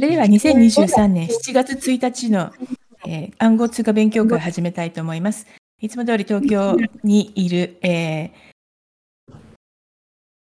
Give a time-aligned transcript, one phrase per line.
[0.00, 2.50] それでは2023年7月1日の、
[3.06, 5.46] えー暗号通貨勉強会を始めたいと思います。
[5.78, 9.34] いつも通り東京にいる、えー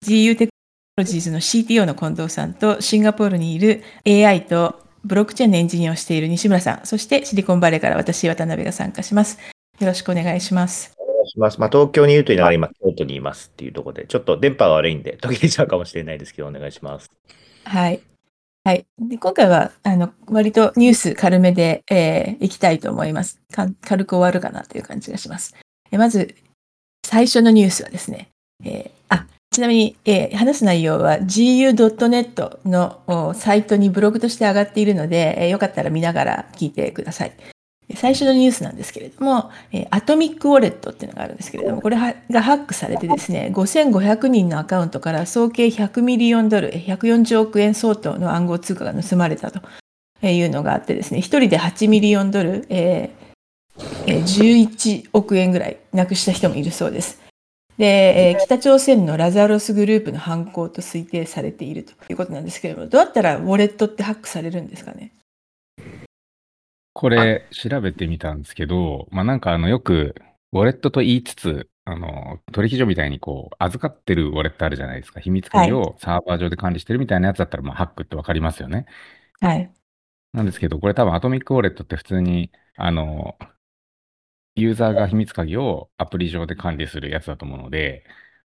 [0.04, 0.52] GU テク
[0.98, 9.38] ノロジーズの CTO の近藤さんと、シンガポールにいる AI とブロックチェーンのエンジニアをしている西村さん、そしてシリコンバレーから私、渡辺が参加します。
[9.80, 10.92] よろしくお願いします。
[10.98, 11.58] お願いします。
[11.58, 17.10] まあ、東京にいると言いながら今、京都にいますっていうところで、ちょっと電波が悪いんで、途切れちゃうかもしれないですけど、お願いします。
[17.64, 18.02] はい。
[18.66, 18.84] はい。
[18.98, 23.40] で今回は、あの、割とニュース軽めで、えーいきたいと思います。
[23.80, 25.54] 軽く終わるかなという感じがします。
[25.92, 26.34] えまず、
[27.06, 28.30] 最初のニュースはですね、
[28.64, 37.55] えーあ、ちなみに、えー話す内容は gu.net のサイトにブログとして上がっているので、えーよかったら見ながら聞いてください。
[37.94, 49.60] 最初のニュースなんですけれども、えーアトミックウォレットっていうのがあるんですけれども、これはがハックされてですね、5500人のアカウントから総計100ミリオンドル、えー140億円相当の暗号通貨が盗まれたと
[50.26, 53.26] いうのがあってですね、1人で8ミリオンドル、えー
[54.06, 57.20] えー11億円ぐらいなくした人もいるそうです。
[57.78, 65.12] で、えー北朝鮮のラザロスグループの犯行と推定されているということなんですけれども、どうやったらウォレットってハックされるんですかね？
[66.98, 70.14] これ調べてみたんですけど、まあなんかあのよく
[70.52, 75.20] ウォレットと言いつつ、あの取引所みたいにこう預かってるウォレットあるじゃないですか。
[75.20, 78.86] 秘密鍵をサーバー上で管理してるみたいなやつだったらまあハックってわかりますよね。
[79.40, 79.70] はい。
[80.32, 83.36] なんですけど、これ多分アトミックウォレットって普通にあの
[84.54, 88.04] ユーザーが秘密鍵をアプリ上で管理するやつだと思うので、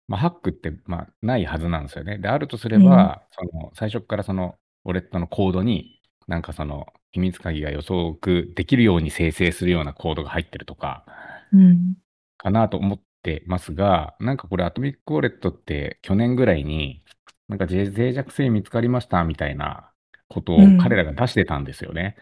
[0.06, 2.18] まあ、ハックってまあないはずなんですよね。
[2.18, 11.06] で、あるとすれば、その最初からそのウォレットのコードに、なんかその秘密鍵が予測できるように生成するようなコードが入ってるとか、
[11.52, 11.94] うん。
[12.38, 17.04] かなと思ってますが、なんかこれアトミックウォレットって去年ぐらいに、
[17.48, 19.92] なんか脆脆弱性見つかりましたみたいな
[20.28, 22.16] ことをうん彼らが出してたんですよね。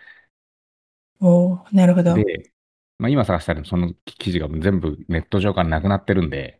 [1.21, 2.15] おーなるほど。
[2.15, 2.53] で、
[2.99, 6.59] まあ、今探したらその記事が全部ネット上からなくなってるんで、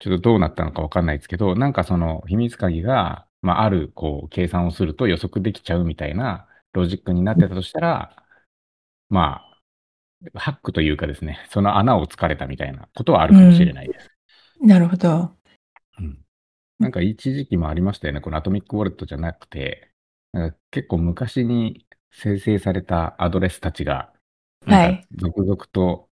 [0.00, 8.16] ちょっとどうなったのかわかんないですけど、なんかその秘密鍵が、まあ、あるこう計算をすると予測できちゃうみたいなロジックになってたとしたら、
[9.08, 9.42] ま
[10.34, 14.10] あ、ハックというかですね、その穴を突かれたみたいなことはあるかもしれないです。
[14.60, 15.30] なるほど。
[15.98, 16.18] うん
[16.82, 19.92] なんか一時期もありましたよね、このアトミックウォレットじゃなくて、
[20.32, 24.12] なんか結構昔に生成されたアドレスたちが、
[24.66, 26.08] なんか続々と、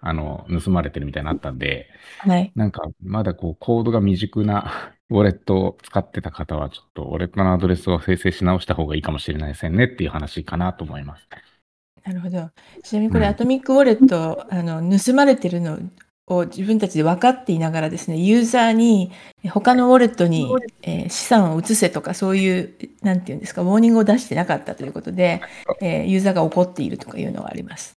[0.00, 2.50] あの盗まれてるみたいになったんで、はい。
[2.56, 11.28] なんかまだこうコードが未熟なウォレットを使ってた方は、ちょっとウォレットのアドレスを生成し直した方がいいかもしれないですねっていう話かなと思います。
[12.04, 12.50] なるほど。
[12.82, 15.78] ちなみにこれ、うんアトミックウォレット、あの、盗まれてるの
[16.28, 19.10] を自分たちで分かっていながらですね、ユーザーに
[19.42, 20.46] え他のウォレットに、
[20.82, 25.42] えー資産を移せとか、そういう、なんていうんですか、ウォーニングを出してなかったということで、
[25.80, 27.94] えーユーザーが怒っているとかいうのがあります。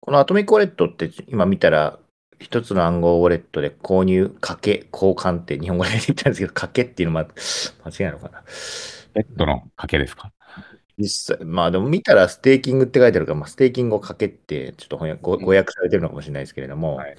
[0.00, 1.98] このアトミックウォレットって今見たら、
[2.38, 7.26] 一つの暗号ウォレットで購入、掛け、交換って日本語で言ったんですけど、 掛けっていうのは
[7.84, 8.42] 間違いなのかな？
[9.14, 10.32] ベットの賭けですか？
[10.98, 17.16] 実際、まあでも見たらステーキングって書いてあるから、まあ、ステーキングをかけって、ちょっと翻訳誤訳されてるのかもしれないですけれども、はい。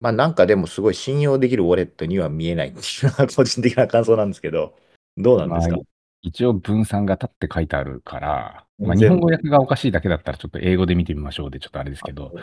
[0.00, 4.74] まあなんかでもすごい信用できるウォレットには見えないっていうのが個人的な感想なんですけど、
[5.16, 5.84] どうなんですか、まあ
[6.22, 12.34] 一応分散型って書いてあるから、まあ、日本語訳がおかしいだけだったらちょっと英語で見てみましょうでちょっとあれですけど、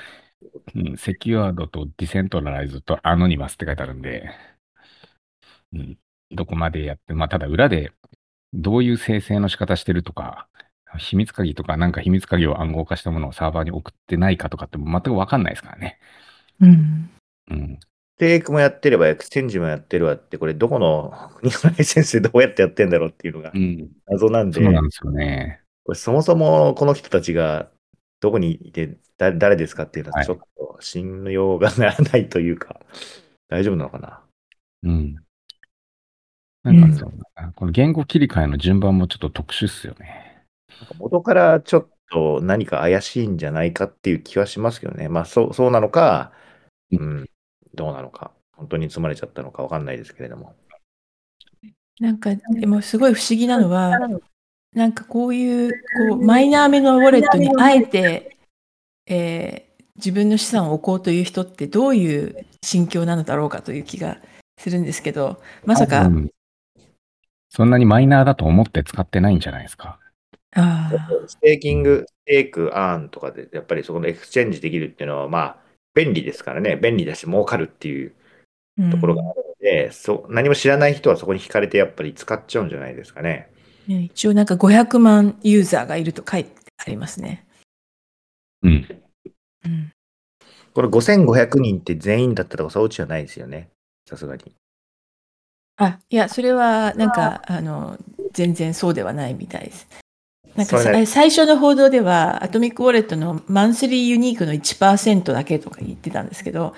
[0.75, 4.29] うん、セキュアードとディセントラライズとアノニマスって書いてあるんで、
[5.73, 5.97] うん、
[6.31, 7.91] どこまでやって、まあただ裏で
[8.53, 10.47] どういう生成の仕方してるとか、
[10.97, 15.99] 秘密鍵とかなんか秘密鍵を暗号化したものをサーバーに送ってないかとかって全くわかんないですからね。
[16.61, 17.09] うん。
[17.51, 17.79] うん。
[18.17, 23.89] ステークもやってればエクスチェンジもやってるわって、これどこの国のライセンスでどうやってやってんだろうっていうのがうん。
[24.07, 25.61] 謎なんで、そうなんですよね。
[25.83, 27.69] これそもそもこの人たちが
[28.19, 32.79] どこにいてだ誰ですかっていうのははいちょっと信用がならないというか、
[33.47, 34.21] 大丈夫なのかな？
[34.83, 35.15] うん。
[36.63, 40.43] なんかそうだなこの言語切り替えの順番もちょっと特殊っすよね。
[40.79, 45.09] なんか元からちょっと何か怪しいんじゃないかっていう気はしますけどね。
[45.09, 46.31] まあそうそうなのか、
[46.91, 47.29] うん、
[47.73, 50.55] どうなのか、本当に盗まれちゃったのかわかんないですけれども。
[51.99, 53.91] なんか、でもすごい不思議なのは、
[54.77, 55.71] なんかこういう、
[56.09, 58.37] こう、マイナーめのウォレットにあえて、
[59.07, 64.19] えー自分の資産を置こうという人ってどういう心境なのだろうかという気が
[64.59, 66.31] するんですけど、まさか、うん
[67.49, 69.97] そんなにマイナーだと思って使ってないんじゃないですか？
[70.55, 70.91] あ
[71.25, 75.57] ステーキング、ステーク、アーンとかで、やっぱりそこのエクスチェンジできるっていうのは、まあ、
[75.95, 76.75] 便利ですからね。
[76.75, 78.13] 便利だし、儲かるっていう
[78.77, 83.49] うんところがあるので、そ何も知らない人はそこに惹かれてやっぱり使っちゃうんじゃないですかね。
[83.87, 87.45] ね一応なんか500万ユーザーがいると書いてありますね。
[88.63, 88.87] うん。
[89.65, 89.91] うん。
[90.73, 93.69] これ5500人って全員だったとかそういうじゃないですよね。
[94.07, 94.53] さすがに。
[95.77, 97.97] あ、いや、それはなんか、あの、
[98.33, 99.87] 全然そうではないみたいです。
[100.55, 106.73] なんか最初の報道では、アトミックウォレットのマンスリーユニークの1%だけとか言ってたんですけど、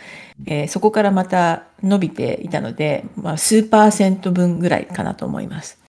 [0.46, 5.80] えーそこからまた伸びていたので、まあ、数パーセント分ぐらいかなと思います。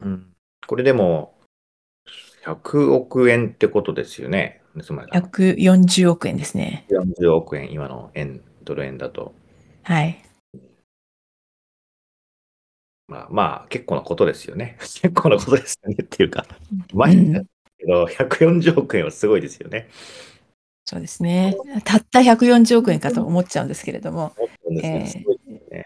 [0.00, 0.33] うん、
[0.66, 1.34] これでも、
[2.44, 4.62] 100億円ってことですよね。
[4.82, 6.84] つまり140億円ですね。
[6.90, 9.34] 40億円、今の円、ドル円だと。
[9.82, 10.22] はい。
[13.06, 14.76] まあまあ、結構なことですよね。
[14.80, 16.46] 結構なことですよねっていうか、
[16.92, 17.42] まあうんだ
[17.78, 19.88] けど、140億円はすごいですよね。
[20.86, 21.56] そうですね。
[21.84, 25.84] たった140億円かと思っちゃうんですけれども、思ったんですえーねすごいですね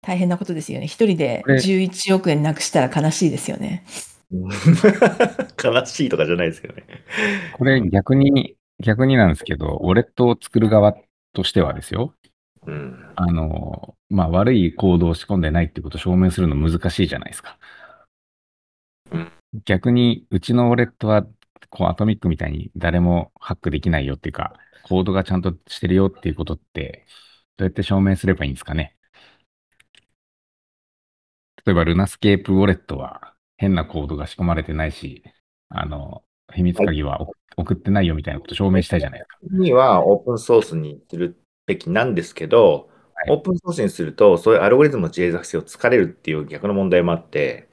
[0.00, 0.86] 大変なことですよね。
[0.86, 3.84] 一人でこれ11億円なくしたら悲しいですよね。
[4.30, 4.48] うん
[5.62, 6.84] 悲しいとかじゃないですけどね。
[7.52, 10.94] これ逆に、逆になんですけど、ウォレットを作る側
[11.32, 12.14] としてはですよ。
[12.66, 13.12] うん。
[13.16, 17.58] あの、まあ、悪いコードを仕込んでないってことを証明するの難しいじゃないですか。
[19.10, 19.32] うん
[19.64, 21.26] 逆に、うちのウォレットは、
[21.70, 24.52] こう、アトミックみたいに誰もハックできないよっていうか、
[24.82, 27.06] コードがちゃんとしてるよっていうことって、
[27.56, 28.96] どうやって証明すればいいんですかね。
[31.64, 35.22] 例えば、ルナスケープウォレットは変なコードが仕込まれてないし、
[35.68, 36.22] あの、
[36.54, 39.56] 秘密鍵は送送ってないよみたいなことを証明したいじゃないですか。
[39.58, 47.68] にはオープンソースにするべきなんですけど、はいオープンソースにすると、そういうアルゴリズムの脆弱性を突かれるっていう逆の問題もあって、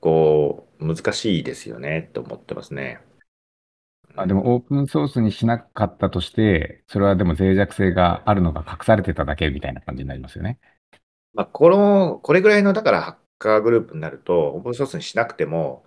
[0.00, 3.00] こう、難しいですよね、と思ってますね。
[4.16, 10.58] あでもオープンソースにしなかったとして、それはでも脆弱性があるのが隠されてただけみたいな感じになりますよね。
[11.32, 15.84] まあ、この、これぐらいの、だからカーグループになると、オープンソースにしなくても、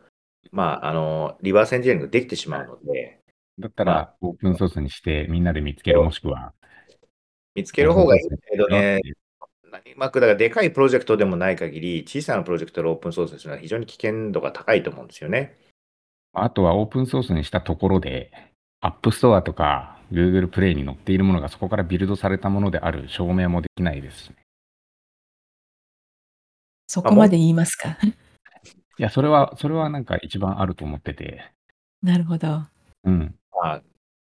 [0.52, 3.20] まあ、あの、リバースエンジニアリングできてしまうので、
[3.60, 6.54] だったまらオープンソースにしてみんなで見つけるもしくは。
[7.56, 9.02] 見つける方がいいけどね
[9.96, 15.58] まあ、だからでかいプロジェクトでもない限り、小さなプロジェクトでオープンソースにするのは非常に危険度が高いと思うんですよね。
[16.34, 18.32] あとはオープンソースにしたところで、
[18.82, 24.36] App Store とか Google Play に載っているものがそこからビルドされたものである証明もできないですしね。
[26.90, 27.98] そこまで言いますか？
[28.02, 28.14] い
[28.98, 31.52] や、それは、それはなんか一番あると思ってて。
[32.02, 32.64] なるほど。
[33.04, 33.36] うん。
[33.52, 33.82] まあ、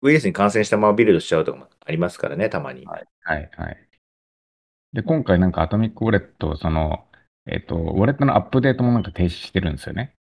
[0.03, 2.87] ウイルスに感染したままビルドしちゃうとかもありますからね、たまに。
[2.87, 3.89] はい、はい、はい。
[4.93, 7.09] で、今回なんかアトミックウォレット、その、
[7.47, 10.15] えっ、と、ウォレットのアップデートもなんか停止してるんですよね。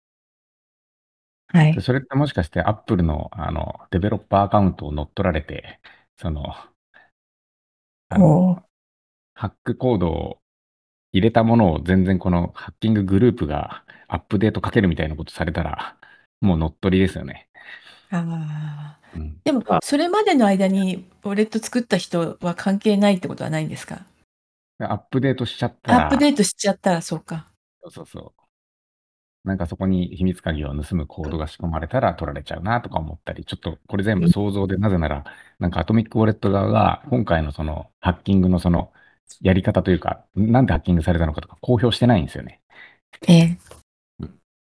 [1.49, 1.83] はいで。
[1.83, 5.81] それってもしかして Apple のあのデベロッパーアカウントを乗っ取られて、
[6.17, 6.55] その、
[8.09, 8.63] あの
[9.35, 10.42] ハックコードを
[11.13, 15.97] 入れたものを全然このハッキンググループがアップデートかけるみたいなことされたら、
[16.41, 17.49] もう乗っ取りですよね。
[18.11, 24.01] あーうん、でもあ、それまでの間にウォレット作った人は関係ないってことはないんですか？
[24.79, 27.47] でアップデートしちゃったら、アップデートしちゃったらそうか。
[27.83, 28.43] そうそうそう。
[29.45, 35.25] なんかそこに秘密鍵を盗むコードが仕込まれたら取られちゃうなとか思ったり、ちょっとこれ全部想像で、なぜなら、
[35.59, 38.93] なんかアトミックウォレット側が今回のそのハッキングのその
[39.41, 42.61] やり方というか、なんでハッキングされたのかとか公表してないんですよね。
[43.29, 43.59] ええ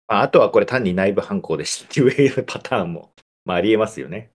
[0.09, 3.13] まあ、あとはこれ単に内部犯行でしたっていうパターンも、
[3.45, 4.31] まあ、ありえますよね。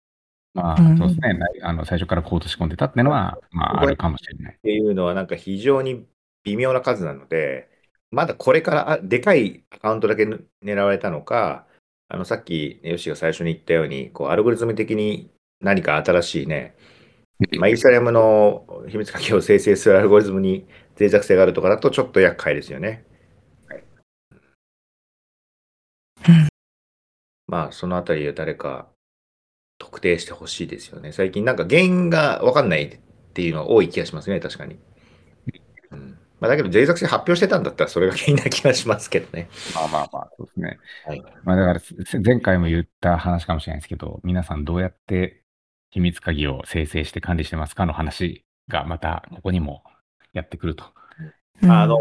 [0.53, 1.33] まあ、うんそうですね。
[1.33, 4.53] ないあの最初からコード仕込んでたっていうのは、まあ、あるかもしれない。
[4.53, 6.05] っていうのはなんか非常に
[6.43, 7.69] 微妙な数なので、
[8.11, 11.65] まだこれからあでかいアカウントだけぬ狙われたのか、
[12.07, 16.75] あのさっきヨシが最初に言ったように、こうアルゴリズム的に何か新しいね、
[17.57, 20.65] まあ、イーサリアムの秘密鍵を生成するアルゴリズムに
[20.99, 23.05] 脆弱性があるとかだとちょっと厄介ですよね。
[26.27, 26.47] うん
[27.47, 28.87] まあそのあたりを誰か
[29.77, 31.11] 特定してほしいですよね。
[31.11, 32.99] 最近なんか原因が分かんないっ
[33.33, 34.79] ていうのが多い気がしますね、確かに。
[35.91, 39.49] うんまあ、だけど脆弱性発表してたんだったらそれが原因な気がしますけどね。
[39.75, 40.79] まあまあまあ、そうですね。
[41.05, 45.42] はいまあだから、す前回も言った話かもしれないですけど、皆さんどうやって
[45.93, 49.83] 秘密鍵を生成して管理してますかの話がまたここにも
[50.33, 50.85] やってくると。
[51.61, 51.99] うんあの、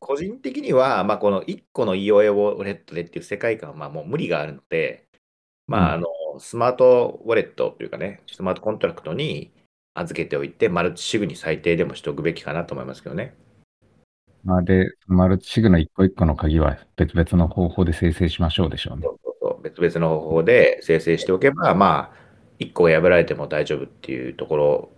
[0.00, 5.08] 個人的には、まあ、この1個の EOA ウォレットでっていう世界観は、まあ、もう無理があるので、
[5.68, 6.08] まあ、あうんの、
[6.40, 9.52] スマートウォレットというかね、スマートコントラクトに
[9.94, 13.36] 預けておいて、マルチシグに最低でもしておくべきかなと思いますけどね。
[14.44, 19.10] まあで、マルチシグの一個一個の鍵は別々の方法で生成しましょうでしょうねそ。
[19.10, 22.27] うそうそう別々の方法で生成しておけば、まあ、
[22.60, 24.90] 1個が破られても大丈夫っていうところ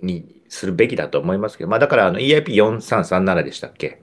[0.00, 4.02] にするべきだと思いますけど、まあ、だからあの EIP4337 でしたっけ？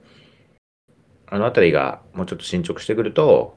[1.26, 3.56] あのあたりがもうちょっと進捗してくると、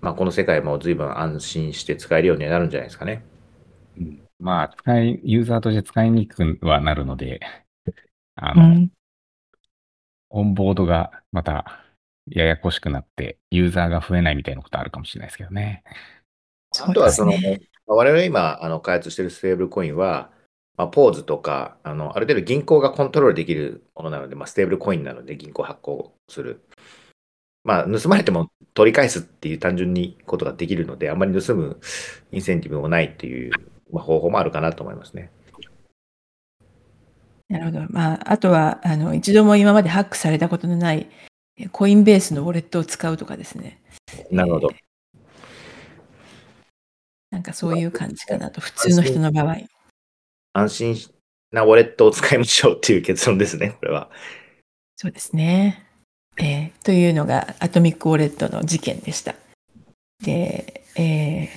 [0.00, 3.24] まあ、この世界も随分安心して使えるようになるんじゃないですかね。
[3.98, 7.40] うんまあ、使い、ユーザーとして使いにくくはなるので、
[8.36, 8.90] あの、うん。
[10.30, 11.84] オンボードがまた
[12.26, 15.84] ややこしくなって、ユーザーが増えないみたいなことあるかもしれないですけどね。
[16.80, 17.60] あとはその、すね。
[17.94, 20.30] 我々今あの開発しているステーブルコインは、
[20.76, 26.64] まあ、ポーズとかあの、ある程度銀行がコントロールできるものなので、まあ、ステーブルコインなので銀行発行する。
[27.64, 31.80] まあ、盗まれても取り返すっていう単純にことができるので、あまり盗む
[32.32, 33.52] インセンティブもないっていう、
[33.92, 35.30] まあ、方法もあるかなと思いますね。
[37.48, 37.86] なるほど。
[37.90, 41.10] まあ、あとは、あの、一度も今までハックされたことのない、
[41.58, 43.82] えコインベースのウォレットを使うとかですね。
[44.30, 44.70] なるほど。
[47.30, 49.56] なんかそういう感じかなと、普通の人の場合。
[50.52, 50.96] 安心
[51.52, 54.10] なウォレットを使いましょうっていう結論ですね、これは。
[54.96, 55.86] そうですね。
[56.38, 59.34] えーというのがアトミックウォレットの事件でした。
[60.24, 61.48] で、えー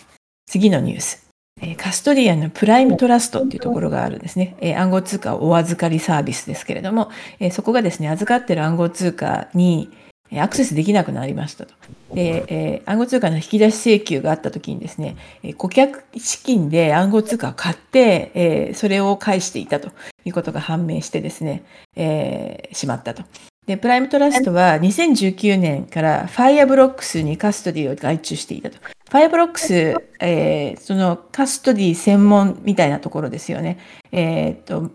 [0.46, 1.28] 次のニュース。
[1.62, 4.56] えーカストディアンの Prime Trust っていうところがあるんですね。
[4.60, 10.03] えー暗号通貨お預かりサービスですけれども、えーそこがですね、預かってる暗号通貨にえー
[10.42, 11.74] アクセスできなくなりましたと。
[12.14, 19.90] で、えー暗号通貨の引き出し請求があったときにですね、え顧客資金で暗号通貨を買って、えーそれを返していたと
[20.26, 21.64] いうことが判明してですね、
[21.96, 23.24] えーしまったと。
[23.66, 28.78] で、 Prime Trust は2019年から Fireblocks にカストディを外注していたと。
[28.78, 33.78] Fireblocks、えーそのカストディ専門みたいなところですよね。
[34.12, 34.92] えっ、と、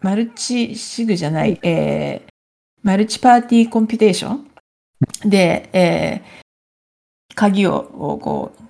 [0.00, 2.28] マルチシグじゃない、えー
[2.82, 4.47] マルチパーティーコンピュテーション
[5.24, 6.38] で、えー
[7.34, 8.62] 鍵ををこう、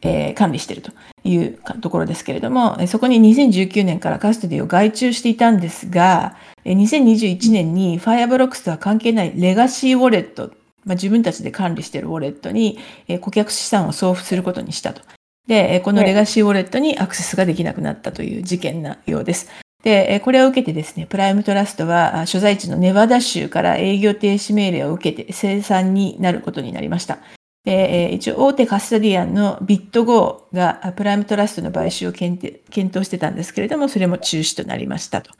[0.00, 0.92] えー管理していると
[1.24, 10.52] いうかところですけれども、えーそこに2019年からカストディを外注していたんですが、えー2021年に Fireblocks とは関係ないレガシーウォレット、
[10.84, 15.02] まあ、自分たちで管理しているウォレットに、えー顧客資産を送付することにしたと。
[15.46, 19.50] で、えーこのレガシーウォレットにアクセスができなくなったという事件なようです。
[19.84, 27.18] で、えーこれを受けてですね、プライムトラストはあ所在地のネバダ州から営業停止命令を受けて生産になることになりました。
[27.64, 35.32] で、えー一応大手カスタディアンのビットゴーがあプライムトラストの買収を検討検討してたんですけれども、それも中止となりましたと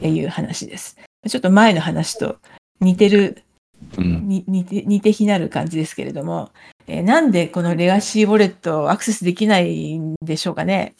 [0.00, 0.96] いう話です。
[1.28, 2.36] ちょっと前の話と
[2.80, 3.42] 似てる、
[3.96, 4.28] うん。
[4.28, 6.50] に似て似て非なる感じですけれども、
[6.86, 10.94] えーなんでこのレガシーウォレットをアクセスできないんでしょうかね。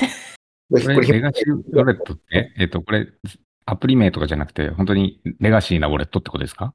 [0.70, 3.08] ここれ、レガシーウォレットって、えっと、これ、
[3.64, 6.74] アプリ名とかじゃなくて、本当にレガシーなウォレットってことですか？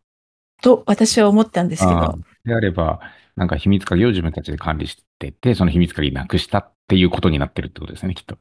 [0.61, 3.01] と私は思ったんですけど、であれば、
[3.35, 8.37] なんか秘密鍵を自分たちで管理してて、その秘密鍵なくしたっていうことになってるってことですね、きっと。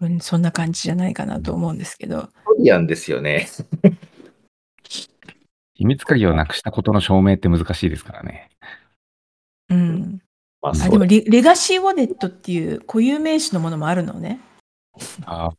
[0.00, 3.46] うんそんな感じじゃないかなと思うんですけど、トリアンですよね。
[5.74, 8.50] 秘密鍵をなくしたことの証明って難しいですからね。
[9.70, 10.20] うん。
[10.60, 14.40] まあ、でもレレガシーウォレットっていう固有名詞のものもあるのね。
[15.26, 15.52] ああ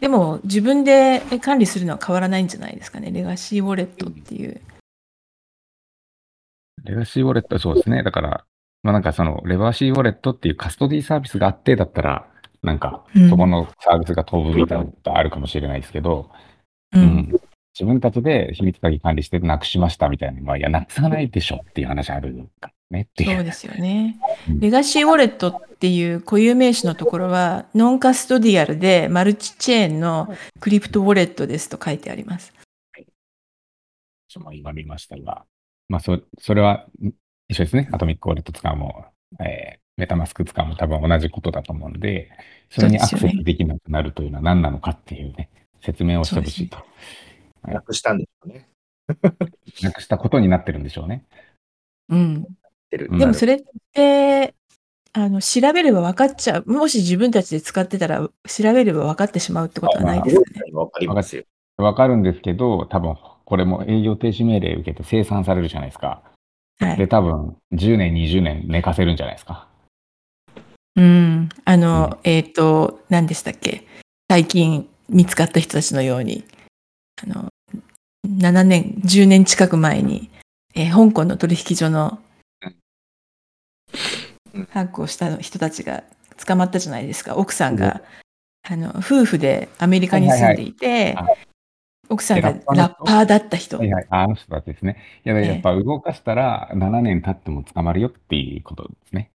[0.00, 3.10] でも自分で管理するのは変わらないんじゃないですかね。
[3.10, 4.60] レガシーウォレットっていう。
[6.84, 8.02] レガシーウォレット、そうですね。
[8.02, 8.44] だから、
[8.82, 12.26] まあなんかその、レガシーウォレットっていうカストディサービスがあってだったら、
[12.62, 16.30] なんかうん、そこのサービスが飛ぶみたいなことあるかもしれないですけど、
[16.92, 17.40] ううんん。
[17.78, 23.36] 自分たちで秘密鍵管理してなくしましたみたいなのは、いや、なくさないでしょっていう話あるからねっていう。
[23.36, 24.18] そうですよね
[24.48, 24.60] うん。
[24.60, 32.52] レガシーウォレットっていう固有名詞のところは、ノンカストディアルでマルチチェーンのクリプトウォレットですと書いてあります。
[34.28, 35.44] 私も今見ましたが、
[35.88, 37.12] まあそ、それはん
[37.48, 37.88] 一緒ですね。
[37.92, 39.06] アトミックウォレット使うも、
[39.40, 42.30] えーメタマスク使うも多分同じことだと思うので、
[42.70, 45.50] それにアクセスできなくなるというのは何なのかっていうね、
[45.82, 46.78] 説明をしてほしいと。
[47.64, 48.68] なくしたんですよね。
[49.82, 51.26] なくしたことになってるんでしょうね。
[52.08, 52.46] うん。
[52.90, 54.54] てるうんでもそれって、
[55.12, 56.70] あの、調べれば分かっちゃう。
[56.70, 60.72] もし自分たちで使ってたら、調べれば分かってしまうってことはないですかね。
[60.72, 61.44] わかりますよ。
[61.78, 66.22] わかるんですけど、多分これも営業停止命令受けて生産されるじゃないですか。
[66.78, 67.08] で、はい。
[67.08, 69.66] 多分10年、20年寝かせるんじゃないですか。
[70.96, 71.48] うん。
[71.64, 73.84] あの、えっ、と、何でしたっけ？
[74.30, 76.44] 最近見つかった人たちのように、
[77.22, 77.48] あの、
[78.24, 80.30] 7年、10年近く前に、
[80.74, 82.20] えー香港の取引所の
[84.54, 86.02] うんハックをした人たちが
[86.44, 87.36] 捕まったじゃないですか。
[87.36, 88.02] 奥さんうんが、
[88.68, 91.16] あの、夫婦でアメリカに住んでいて、
[92.08, 93.78] 奥さんがえラッパーだった人。
[93.78, 94.96] はいはい、あの人たちですね。
[95.24, 99.30] いや、ええやっぱ動かしたら7年経っても捕まるよっていうことですね。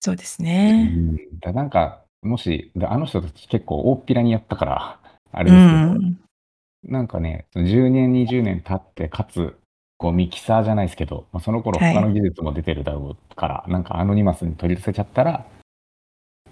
[0.00, 0.84] そうですうね。
[0.84, 5.00] ん、だなんか、もし、であの人たち結構大っぴらにやったから、
[5.32, 6.18] あれうですけど、ん。
[6.84, 9.56] なんかね、その10年、20年経って、かつ、
[9.98, 15.46] こうミキサーじゃないですけど、まあ、その頃はい他の技術も出てるだろうから、なんかアノニマスに取り出せちゃったら、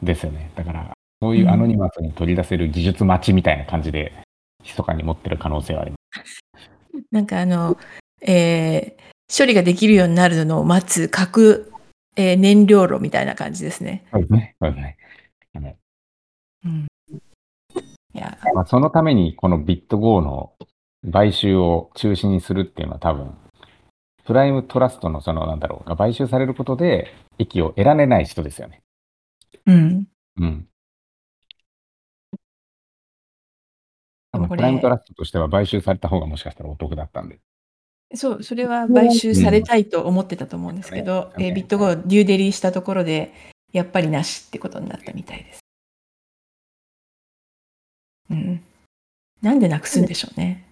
[0.02, 0.50] ですよね。
[0.54, 4.12] だから、そういうアノニマスに取り出せる技術待ちみたいな感じで、
[4.62, 6.40] 密かに持ってる可能性はあります。
[7.10, 7.76] なんかあの、
[8.22, 9.04] えー
[9.36, 11.72] 処理ができるようになるのを待つ核、
[12.14, 14.04] えー燃料炉みたいな感じですね。
[14.12, 14.56] そうですね。
[14.60, 14.96] そうですね。
[15.54, 15.74] あの
[16.66, 16.86] うん。
[18.14, 20.52] いや、まあ、そのために、このビット GO の
[21.10, 23.36] 買収を中止にするっていうのは多分、
[24.24, 28.82] プライムトラストのその、なんだろう、が買収されることで、益を得られない人ですよね。
[29.66, 30.06] うん。
[30.38, 30.68] うん。
[34.32, 37.38] 多分、プライムトラストとしては買収された方がもしかしたらお得だったんで。
[38.14, 43.32] そう、それは買収されたいと思ってたと思うんですけど、うんえービットゴーデューデリーしたところで、
[43.72, 45.60] やっぱりなしってことになったみたいです。
[48.30, 48.62] うん。
[49.42, 50.64] なんでなくすんでしょうね。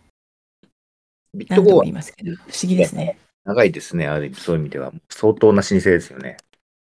[1.34, 3.18] ビット何度も言いますけど、不思議ですね。
[3.44, 4.06] 長いですね。
[4.06, 4.92] ある意味そういう意味では。
[5.08, 6.36] 相当な老舗ですよね。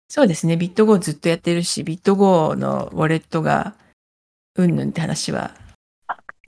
[0.10, 3.76] そうですね、ビットゴーずっとやってるし、ビットゴーのウォレットが
[4.56, 5.56] うんぬんって話は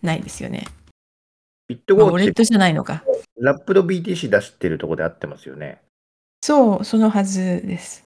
[0.02, 0.68] ないですよね。
[1.70, 3.06] ビットまあ、ウォレットじゃないのか。
[3.40, 5.80] ラップド BTC 出してるとこで合ってますよね。
[6.42, 8.04] そう、そのはずです。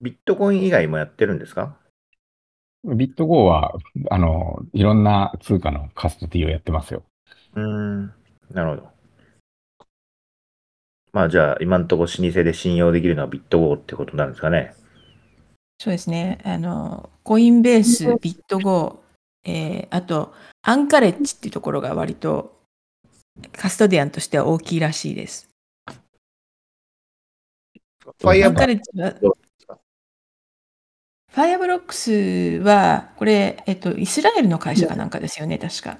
[0.00, 1.76] ビットコイン以外もやってるんですか？
[2.84, 3.74] ビット GO は、
[4.10, 7.02] あの、いろんな通貨のカストディをやってますよ。
[7.56, 8.14] うーん。
[8.52, 8.88] なるほど。
[11.12, 14.74] まあじゃあ今のところ老舗で信用できるのはビット GO ってことなんですかね。
[15.78, 16.38] そうですね。
[16.44, 22.60] あの、 Coinbase、BitGo、えーあと、 Anchorage っていうところが割と
[23.52, 25.48] カストディアンとしては大きいらしいです。
[28.18, 29.14] ファイアブロッアンカレッジは、
[31.32, 32.12] Fireblocks
[32.62, 35.98] は、これ、えっと、イスラエルの会社かなんかですよね、確か。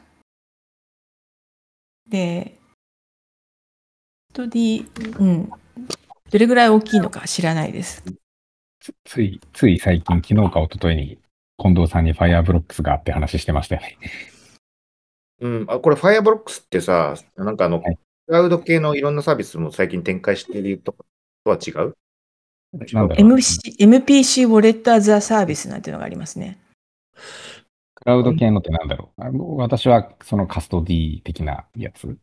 [2.07, 2.60] で、
[4.33, 5.51] トディ、うん、
[6.31, 8.03] どれぐらい大きいのか知らないです。
[8.81, 11.19] つつい、つい最近、昨日か一昨日に、
[11.59, 13.99] 近藤さんに Fireblocks があって話してましたよね。
[15.40, 21.05] うん、あこれ、ファイアブロックスってさ、なんかあの、はいクラウド系のいろんなサービスも最近展開しているとこ
[21.43, 21.97] とは違う？
[22.73, 26.61] なんだろう MC MPC ウォレットアザーサービスなんていうのがありますね。
[27.97, 29.21] クラウド系のってなんだろう。
[29.21, 32.16] あの私はそのカストディ的なやつ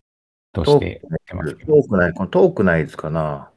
[0.63, 1.81] としてやってますけど。
[1.81, 3.49] トークナイこのトークナイズかな。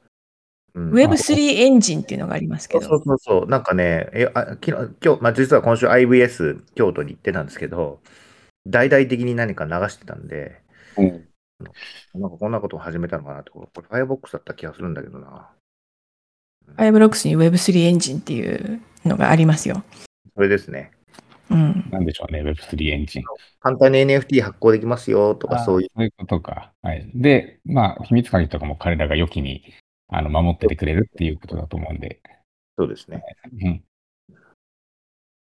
[0.75, 3.05] うん、Web3 エンジンっていうのがありますけそうど。
[3.05, 4.73] そうそう、なんかね、えあ昨日
[5.05, 8.01] 今日、まあ、実は今週 IVS 京都に行ってたんですけど、
[8.67, 10.61] 大々的に何か流してたんで、
[10.97, 11.27] うん
[12.15, 15.51] なんかこんなことを始めたのかなって、これ、ファイアボックスだった気がするんだけどな。
[16.77, 19.85] Fireblocks に Web3 エンジンっていうのがありますよ。
[20.35, 20.93] それですね。
[21.51, 21.89] うん。
[21.91, 23.23] なんでしょうね、Web3 エンジン。
[23.59, 25.89] 簡単に NFT 発行できますよとか、そういう。
[25.95, 26.73] そういうことか。
[26.83, 27.11] はい。
[27.15, 29.65] で、まあ、秘密鍵とかも彼らが良きに
[30.09, 32.21] あの守っててくれるっていうことだと思うんで。
[32.79, 33.23] そうですね。
[33.63, 33.85] うん。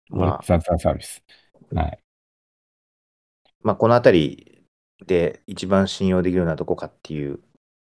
[0.10, 1.24] まあ、サーサービス。
[1.74, 2.00] はい。
[3.62, 4.66] まあ、このあたり
[5.08, 7.40] で一番信用できるのはどこかっていう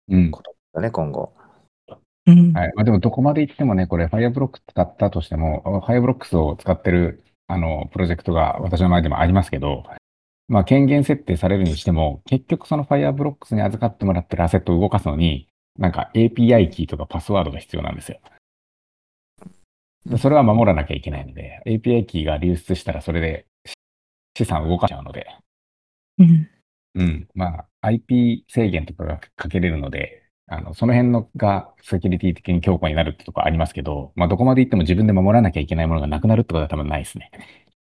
[0.09, 0.31] うん。
[0.31, 1.33] ことだね、今後。
[2.27, 2.73] うんはい。
[2.75, 9.85] まあ、でも、どこまで行ってもね、これ、Fireblocks 使ったとしても、Fireblocks を使ってる、あの、プロジェクトが私の前でもありますけど、
[10.49, 18.21] まあ、権限設定されるにしても、結局その Fireblocks に預かってもらってるアセットを動かすのに、なんか API キーとかパスワードが必要なんですよ。
[20.07, 23.47] でそれは守らなきゃいけないので、API キーが流出したらそれで
[24.37, 25.27] 資産を動かしちゃうので、
[26.19, 26.49] うん
[26.95, 27.29] うん。
[27.35, 30.20] まあ、IP 制限とかがかけれるので、
[30.53, 37.31] あの、その辺のがセキュリティ的に強固になるってとこありますけど、まあ、どこまで行っても自分で守らなきゃいけないものがなくなるってことは多分ないですね。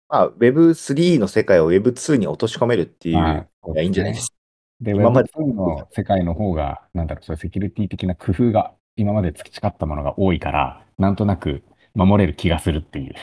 [0.08, 4.36] まあ、Web3 の世界を Web2 に落とし込めるっていう、まあいやいいんじゃないですか。
[4.80, 11.62] で、今まで Web2 の世界の方が、なんだろう、そういうセキュリティ的な工夫が今まで培ったものが多いから、なんとなく
[11.94, 13.15] 守れる気がするっていう。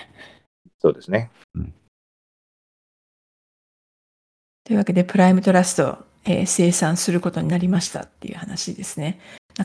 [0.78, 1.30] そうですね。
[4.64, 9.18] というわけで、プライムトラストを、えー生産することになりましたっていう話ですね。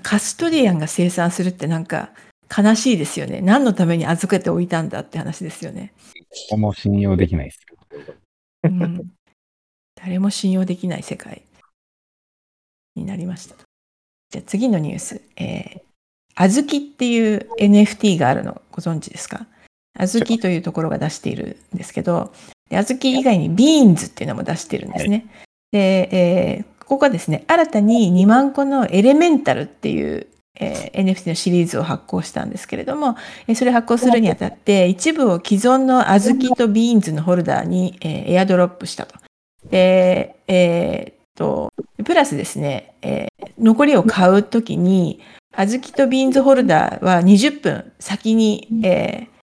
[0.04, 2.10] カストディアンが生産するってなんか
[2.56, 3.42] 悲しいですよね。
[3.42, 5.94] 何のために預けておいたんだって話ですよね。
[6.30, 7.60] ここも信用できないです。
[8.64, 9.12] うん、
[9.96, 11.44] 誰も信用できない世界
[12.96, 13.56] になりました。
[14.30, 15.22] じゃあ次のニュース。
[15.38, 15.82] えー、
[16.36, 19.48] あずきっていう NFT があるのご存知ですか？
[19.98, 22.34] あずきというところが出しているんですけど、
[22.70, 25.28] であずき以外にビーンズっていうのも出してるんですね。
[25.72, 30.28] で、えーここがですね、新たに2万個のエレメンタルっていう、
[30.58, 39.16] えー NFT のシリーズを発行したんですけれども、えーそれを発行するにあたって、一部を既存の Azuki と Beanz のホルダーに、えーエアドロップしたと。
[39.70, 41.74] で、えーっと、
[42.06, 45.20] プラスですね、えー残りを買うときに、
[45.56, 49.38] Azuki と Beanz ホルダーは20分先に、えー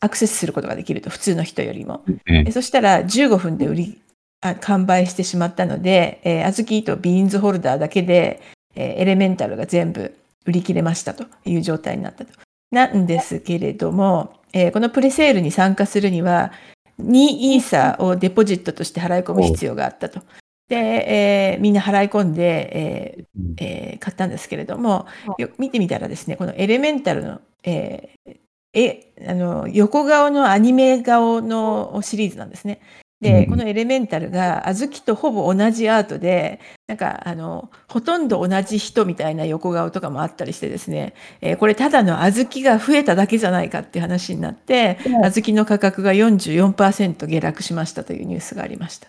[0.00, 2.04] アクセスすることができると、普通の人よりも。
[2.26, 4.00] ええそしたら15分で売り
[4.40, 8.40] あ完売してしまったので、えー、 Azuki と Beanz ホルダーだけで、
[8.74, 10.14] えーエレメンタルが全部
[10.46, 12.32] 売り切れましたという状態になったと。
[12.70, 16.52] なんですけれども、えーこのプレセールに参加するには、
[17.00, 20.20] 2イーサをデポジットとして払い込む必要があったと。
[20.68, 25.06] で、えーみんな払い込んで、えーうんえー買ったんですけれども、
[25.38, 28.36] よ見てみたらですね、このエレメンタルの、えー
[28.74, 32.80] えあの横顔のアニメ顔のシリーズなんですね。
[33.20, 49.08] で、うんこのエレメンタルが小豆とほぼ同じアートで、なんかあのほとんど同じ人みたいな横顔とかもあったりしてですね、えーこれただの小豆が増えただけじゃないかっていう話になって、小豆の価格が44%下落しましたというニュースがありました。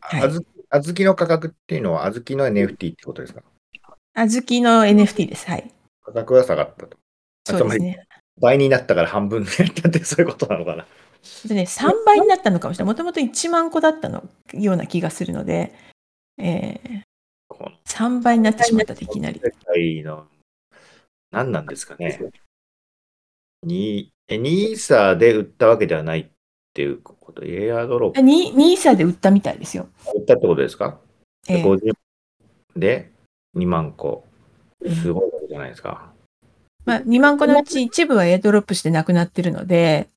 [0.00, 0.30] はい
[0.74, 3.42] 小豆の価格っていうのは、小豆の NFT ってことですか？
[4.14, 5.46] 小豆の NFT です。
[5.46, 5.70] はい。
[6.02, 6.96] 価格が下がったと。
[7.46, 8.06] そうですね。
[8.40, 10.86] 倍になったから半分になったってそういうことなのかな。
[11.46, 12.92] でね、3倍になったのかもしれない。
[12.92, 15.74] もともと1万個だったのような気がするので、
[16.38, 17.02] えー
[17.48, 19.40] この3倍になってしまったといきなり。
[21.30, 22.18] 何なんですかね。
[23.62, 26.26] ニーサで売ったわけではないっ
[26.72, 29.88] ていうこと、エアドロップニニーサで売ったみたいですよ。
[30.14, 30.98] 売ったってことですか、
[31.46, 31.92] えー50
[32.76, 33.12] で
[33.56, 34.24] 2万個。
[34.82, 36.10] すごいことじゃないですか。
[36.84, 40.11] まあ、2万個のうち一部はエアドロップしてなくなってるので、うん、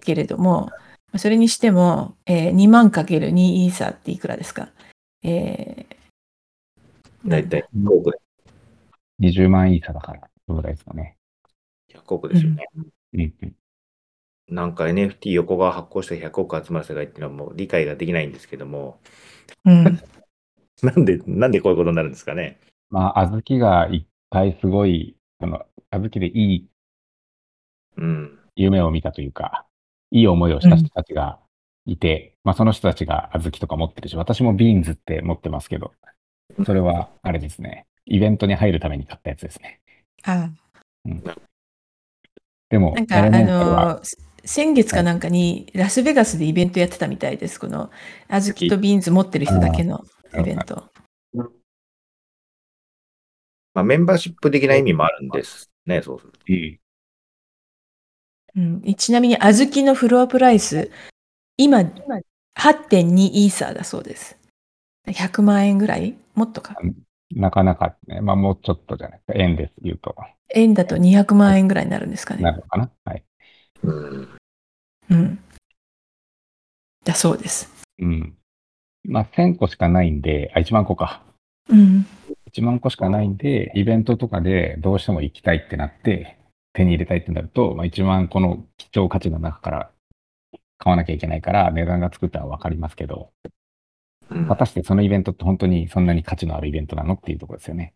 [0.00, 0.72] けれども、ま
[1.14, 4.68] あそれにしても、えー2万かける2イーサーっていくらですか？
[5.22, 5.96] えー
[7.28, 8.10] だいたい100億。
[8.12, 8.18] で
[9.18, 11.16] 20万イーサだから、どうぐらいですかね。
[11.88, 12.66] 100億ですよね。
[13.14, 13.20] うん。
[13.42, 13.56] うん
[14.48, 19.00] なんか NFT 横側発行して100億集まる世界っていうのはもう理解ができないんですけども、
[19.64, 19.84] うん、
[20.82, 22.60] なんで、なんでこういうことになるんですかね？
[22.90, 26.68] まあ、小豆が一回すごい、その、小豆でいい。
[27.96, 28.35] うん。
[28.56, 29.66] 夢を見たというか、
[30.10, 31.38] いい思いをした人たちが
[31.84, 35.92] いて、まあその人たちが小豆とか持ってるし、私もビーンズって持ってますけど、
[36.64, 39.80] それはあれですね、イベントに入るために買ったやつですね。
[40.24, 40.50] あ
[42.68, 44.00] でも、なんか、あの、
[44.44, 47.60] 先月かなんかにラスベガスでイベントやってたみたいです。
[47.60, 47.90] この、
[48.28, 50.04] 小豆とビーンズ持ってる人だけの
[50.38, 50.90] イベント。
[53.74, 56.38] まあ、メンバーシップ的な意味もあるんですね、そうすると。
[58.56, 60.90] うんうん、ちなみに、小豆のフロアプライス、
[61.56, 61.82] 今、
[62.54, 64.38] 8.2イーサーだそうです。
[65.06, 66.16] 100万円ぐらい？
[66.34, 66.76] もっとか？
[67.34, 70.14] なかなかね、まあもうちょっとじゃないですか、円です言うと、
[70.54, 72.42] 円だと200万円ぐらいになるんですかね。
[72.42, 72.90] なるのかな？
[73.04, 73.24] はい。
[73.82, 74.28] うん。
[75.10, 75.38] うん。
[77.04, 77.70] だそうです。
[77.98, 78.36] うん。
[79.04, 81.22] まあ1000個しかないんで、あ、1万個か。
[81.68, 82.06] うん。
[82.52, 86.38] 1万個しかないんで、イベントとかでどうしても行きたいってなって、
[86.76, 89.90] 手に入れたいってなると、まあ、1万個の貴重価値の中から
[90.76, 93.32] 買わなきゃいけないから、値段がつくってのはわかりますけど、
[94.28, 97.94] うん果たしてそのイベントって本当にそんなに価値のあるイベントなのっていうところですよね。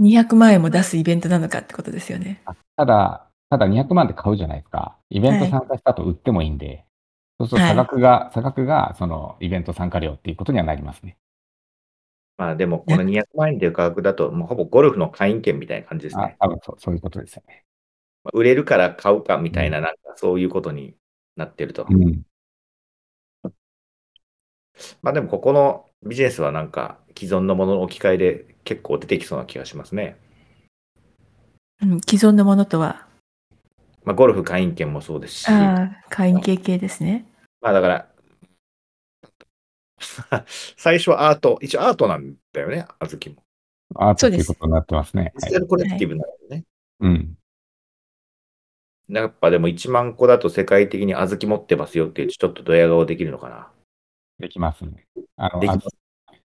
[0.00, 2.42] 200万円も出すイベントなのかってことですよね。
[2.76, 4.98] ただ、ただ200万で買うじゃないですか。
[5.10, 6.84] イベントはい参加した後売ってもいいんで、
[7.38, 11.16] そうすると差額が、差額がそのイベント参加料っていうことにはなりますね。
[12.36, 16.36] まあでも、この200万円という価格だと、もうほぼゴルフの会員権みたいな感じですあね。
[16.40, 17.64] 多分そうそういうことですよね。
[18.24, 20.94] まあ売れるから買うかみたいな、なんかそういうことに
[21.36, 21.86] なってると。
[21.88, 22.22] うん。
[25.02, 30.16] まあでも、ここのビジネスはなんか既存のものの置き換えで結構出てきそうな気がしますね。
[31.82, 33.06] うん、既存のものとは、
[34.04, 37.26] まあ、ゴルフ会員権もそうですし、ああ、会員系系ですね。
[37.60, 38.08] まあだから、
[40.76, 43.42] 最初はアート、一応アートなんだよね、 Azuki も。
[43.94, 45.22] アートそうですっていうことになってますね。
[45.22, 46.64] はいデジタルコレクティブなんだよね。
[47.00, 47.36] うん。
[49.10, 53.70] やっぱでも1万個だと世界的に Azuki 持ってますよっていうちょっとドヤ顔できるのかな。
[54.38, 55.06] できますね。
[55.36, 55.88] あの、できます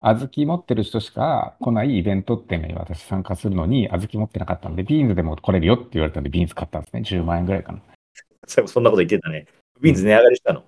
[0.01, 7.01] あず小豆持ってる人しか来ないイベントっていうのに私参加するのに、 Azuki 持ってなかったので、 Beanz でも来れるよって言われたので、 Beanz 買ったんですね。
[7.01, 7.81] 10万円ぐらいかな。
[8.45, 9.47] 最 後そんなこと言ってたね。
[9.81, 10.63] Beanz 値上がりしたの？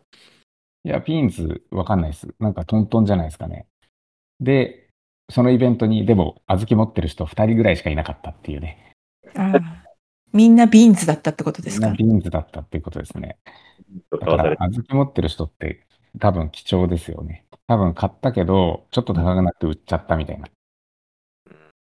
[0.84, 2.28] いや、 Beanz わかんないです。
[2.40, 3.68] なんかトントンじゃないですかね。
[4.40, 4.90] で、
[5.30, 8.94] そのイベントに、でも、 Azuki 持ってる人2人ぐらいしかいなかったっていうね。
[9.36, 9.87] ああ
[10.34, 11.88] みんな Beanz だったってことですか？
[11.88, 13.38] みんな Beanz だったっていうことですね。
[14.12, 15.86] とだから、小豆持ってる人って
[16.20, 17.46] 多分貴重ですよね。
[17.68, 20.48] 多分買ったけど、ちょっと高くなって売っちゃったみたいな。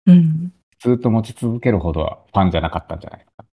[0.08, 0.54] うん。
[0.80, 3.46] ずっと持ち続けるほどはファンじゃなかったんじゃないですか。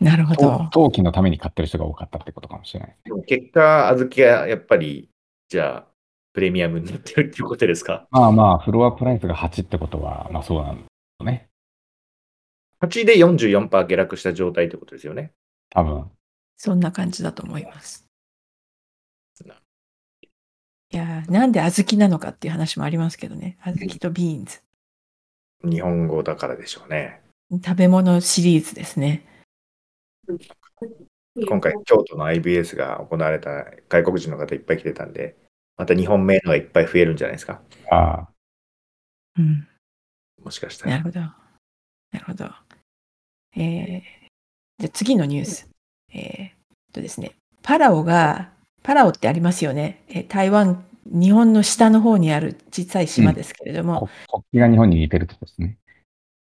[0.00, 0.68] なるほど。
[0.72, 3.02] 陶器のために買ってる人が多かったってことかもしれないですね。
[3.04, 5.10] でも結果、小豆がやっぱり
[5.48, 5.86] じゃあ、
[6.32, 8.06] プレミアムになってるっていうことですか？
[8.12, 10.84] まあまあ、フロアプライスが8ってことは、まあそうなん
[11.18, 11.49] だね。
[12.82, 15.32] ?8 で44%下落した状態ってことですよね。
[15.70, 16.10] 多分。
[16.56, 18.06] そんな感じだと思います
[19.46, 19.54] な
[20.90, 24.60] いやーなんで小豆なのかっていう話もありますけどね小豆とビーンズ
[25.64, 27.22] 日本語だからでしょうね。
[27.50, 29.26] 食べ物シリーズですね
[31.48, 35.36] 今回、京都の IBS が行われた外国人の方いっぱい来てたんで、
[35.76, 37.62] また日本名のがいっぱい増えるんじゃないですか。
[37.90, 38.28] ああ、
[39.38, 39.66] うん
[40.42, 40.92] もしかしたら。
[40.92, 41.20] なるほど。
[41.20, 41.34] な
[42.14, 42.50] るほど。
[43.56, 44.02] えー、
[44.78, 45.68] じゃあ次のニュース。
[46.12, 46.52] えーっ
[46.92, 47.32] とですね、
[47.62, 48.50] パラオが、
[48.82, 50.02] パラオってありますよね。
[50.08, 55.78] えー台湾、日本の下の方にある小さい島ですけれども、こ国旗が日本に似てるってことですね。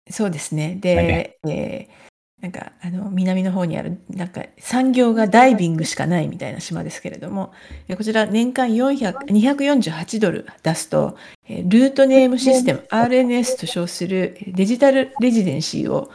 [0.10, 0.68] そうですね。
[0.68, 2.08] はいで、えー
[2.42, 7.52] なんかあの南の方にあるなんか産業がダイビングしかないみたいな島ですけれども
[7.88, 11.18] えこちら年間400 248ドル出すと
[11.50, 16.12] えールートネームシステム RNS と称するデジタルレジデンシーを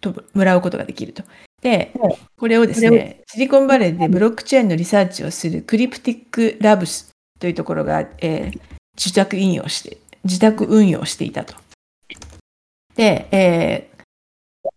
[0.00, 1.22] ともらうことができると。
[1.62, 1.92] で
[2.38, 8.60] これをですねシリコンバレーでブロックチェーンのリサーチをするクリプティックラブスというところが、えー
[8.96, 11.54] 自宅引用して自宅運用していたと。
[12.96, 13.90] で、えー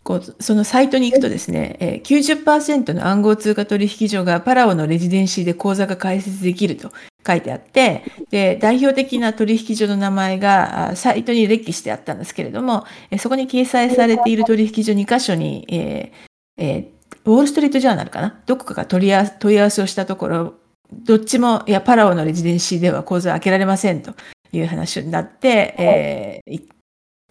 [0.03, 6.93] こうそのサイトに行くとですね、えー90%の暗号通貨取引所がパラオのレジデンシーで口座が開設できると
[7.25, 12.85] 書いてあって、で代表的な取引所の名前がサイトに列記してあったんですけれども、
[13.19, 16.93] そこに掲載されている取引所2箇所に、えーえー
[17.25, 20.53] ウォール・ストリート・ジャーナルかな、どこかが問い合わ問い合わせをしたところ、
[20.91, 24.13] どっちも、いや、パラオのレジデンシーでは口座を開けられませんと
[24.51, 26.63] いう話になって、えー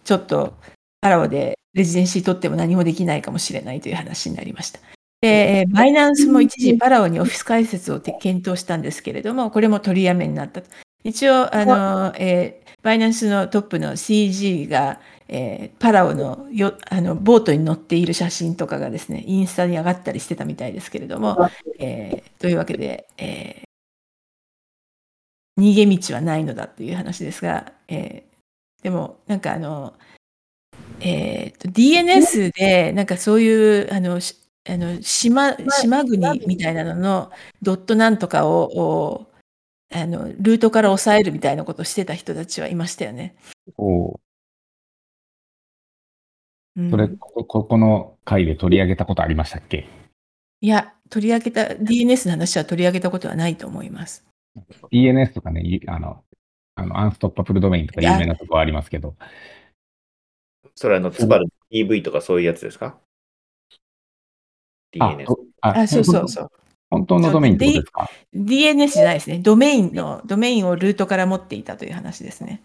[0.03, 0.55] ちょっと
[0.99, 4.79] パラオでレジデンシー取っても何もできないかもしれないという話になりました。
[5.23, 10.61] で、えーバイナンスも一時パラオにオフィス開設をて検討したんですけれども、これも取りやめになった。
[10.61, 10.69] と。
[11.05, 23.63] 一応、あの、えーバイナンスのトップの CG が、えーパラオのよあのボートに乗っている写真とかがですね、インスタに上がったりしてたみたいですけれども、えーというわけで、えー
[25.61, 28.33] 逃げ道はないのだという話ですが、えー
[28.83, 29.93] でもなんかあの、
[30.99, 34.35] えーと DNS でなんかそういうあのし
[34.69, 39.31] あの島島国みたいなののドットなんとかをを
[39.93, 43.35] あのルートから抑えるみたいなことをしてた人たちはいましたよね。
[43.77, 44.13] お
[46.75, 49.87] うんそれ、こここの回で取り上げたことありましたっけ？
[50.61, 54.25] いや、取り上げた、DNS の話は取り上げたことはないと思います。
[54.91, 56.23] ?ENS とかね、いあの、
[56.73, 59.15] あのアンストッパブルドメインとか有名なとこありますけど、
[60.73, 62.97] それはあの、ツバル EV とかそういうやつですか？
[62.97, 63.02] あ
[64.93, 65.25] ?DNS。
[65.25, 66.51] とああ、そうそうそう。
[66.89, 69.39] 本当のドメインですか？DNS じゃないですね。
[69.39, 72.61] ドメインの、ドメインをルートから持っていたという話ですね。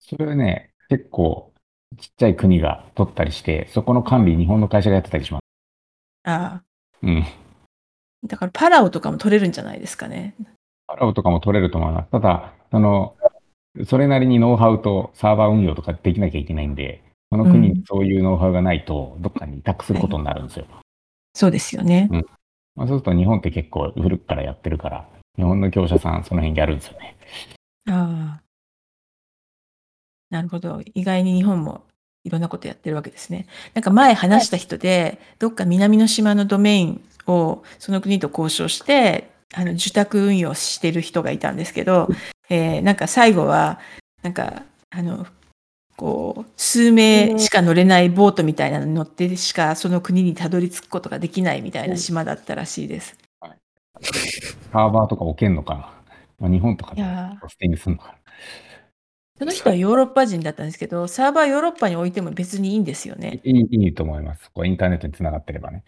[0.00, 1.52] それね、結構
[1.98, 5.42] ちっちゃい国が取ったりして、そこの管理日本の会社がやってたりします。
[6.24, 6.62] あ
[7.02, 7.18] うん。
[7.18, 7.26] あ。
[8.26, 10.34] だからパラオとかも取れるんじゃないですかね。
[10.86, 12.10] パラオとかも取れると思います。
[12.10, 13.16] ただ、その、
[13.86, 20.66] それなりにノウハウとサーバー運用とかできなきゃいけないんで、その国にそういうノウハウがないと、どっかに委託することになるんですよ。
[21.34, 22.08] そうですよね。
[22.76, 27.16] まあ、そうすると日本って結構古くからやってるから、日本の業者さんその辺やるんですよね。
[27.88, 28.42] ああ。
[30.30, 30.80] なるほど。
[30.94, 31.84] 意外に日本も
[32.24, 33.46] いろんなことやってるわけですね。
[33.74, 42.08] なんか前話した人で、どっか南の島のドメインをその国と交渉して、あの受託運用してる人がいたんですけど、
[42.48, 43.80] えーなんか最後は、
[44.22, 45.26] なんか、あの、
[46.00, 53.18] こう、数名しか乗れないボートみたいなのに乗ってしかその国にたどり着くことができないみたいな島だったらしいです。
[54.72, 55.92] サーバーとか置けんのかな。
[56.38, 58.14] まあ、日本とかでいやー捨てにすんのかな。
[59.36, 63.40] その人はヨーロッパ人だったんですけど、サーバーヨーロッパに置いても別にいいんですよね。
[63.44, 64.50] いいいいと思います。
[64.52, 65.84] こうインターネットにつながってればね。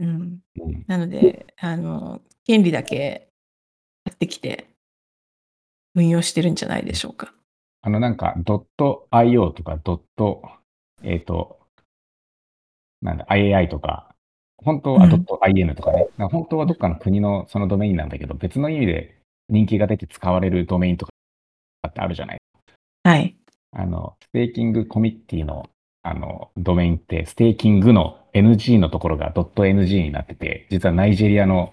[0.00, 0.40] うん。
[0.60, 3.28] うん、なので、あの、権利だけ
[4.06, 4.68] 買ってきて
[5.94, 7.34] 運用してるんじゃないでしょうか。
[7.82, 10.42] あの、なんか、ドット .io とか、ドット、
[11.02, 11.58] えっ、と、
[13.02, 14.14] なんだ、IAI とか、
[14.58, 19.18] 本当はうんドット .in とかね、なんか本当はどっかの国のそのドメインなんだけど、別の意味で
[19.48, 21.12] 人気が出て使われるドメインとか
[21.88, 22.38] ってあるじゃない。
[23.02, 23.36] はい。
[23.72, 25.68] あの、ステーキングコミッティの、
[26.04, 31.72] あの、ドメインって、ステーキングの NG のところがドット .ng になってて、実はナイジェリアの、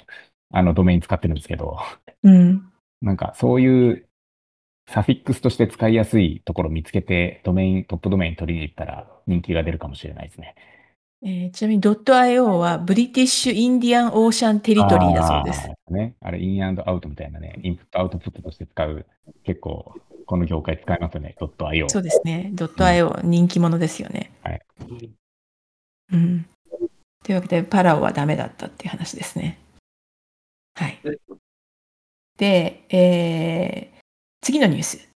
[0.52, 1.78] あの、ドメイン使ってるんですけど、
[2.24, 2.72] うん。
[3.02, 4.09] なんかそういう
[4.92, 10.56] サフィックスとして使いやすいところを見つけて、ドメイン、トップドメイン取りに行ったら人気が出るかもしれないですね。
[11.22, 15.70] えーちなみに .io はブリティッシュ・インディアン・オーシャン・テリトリーだそうです。
[15.70, 16.16] あーね。
[16.22, 19.06] あれ、インアウトみたいなね、インプットアウトプットとして使う、
[19.44, 19.94] 結構、
[20.26, 21.90] この業界使いますよね、.io。
[21.90, 22.52] そうですね。
[22.56, 24.32] .io 人気者ですよね。
[24.44, 24.62] はい。
[26.14, 26.46] うん。
[27.24, 29.60] というわけで、パラオはダメだったっていう話ですね。
[30.74, 31.00] はい。
[32.38, 33.89] で、えー
[34.50, 35.08] 次のニュース。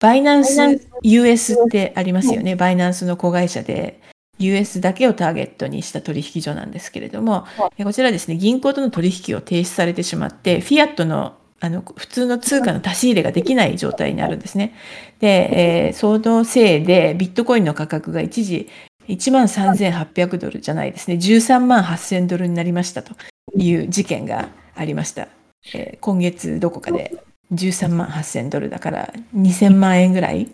[0.00, 0.58] バイナンス
[1.02, 2.56] US ってありますよね。
[2.56, 4.02] バイナンスの子会社で
[4.38, 7.46] US だけをターゲットにした取引所なんですけれども、
[7.78, 14.74] えこちらですね、銀行との取引を停止されてしまって、フィアットのあの普通の通貨の足し入れができない状態になるんですね。
[15.20, 18.68] で、えーそのせいでビットコインの価格が一時
[19.08, 23.14] 1万3800ドルじゃないですね、13万8000ドルになりましたと
[23.56, 25.28] いう事件がありました。
[25.72, 27.16] えー今月どこかで
[27.52, 30.50] 13万8000ドルだから2000万円ぐらい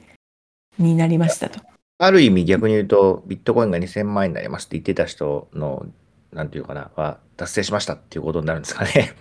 [0.78, 1.60] になりましたと。
[1.98, 5.86] ある意味逆に言うと、ビットコインが2000万円になりますって言ってた人の、
[6.32, 9.14] なんていうかな、は達成しましたっていうことになるんですかね。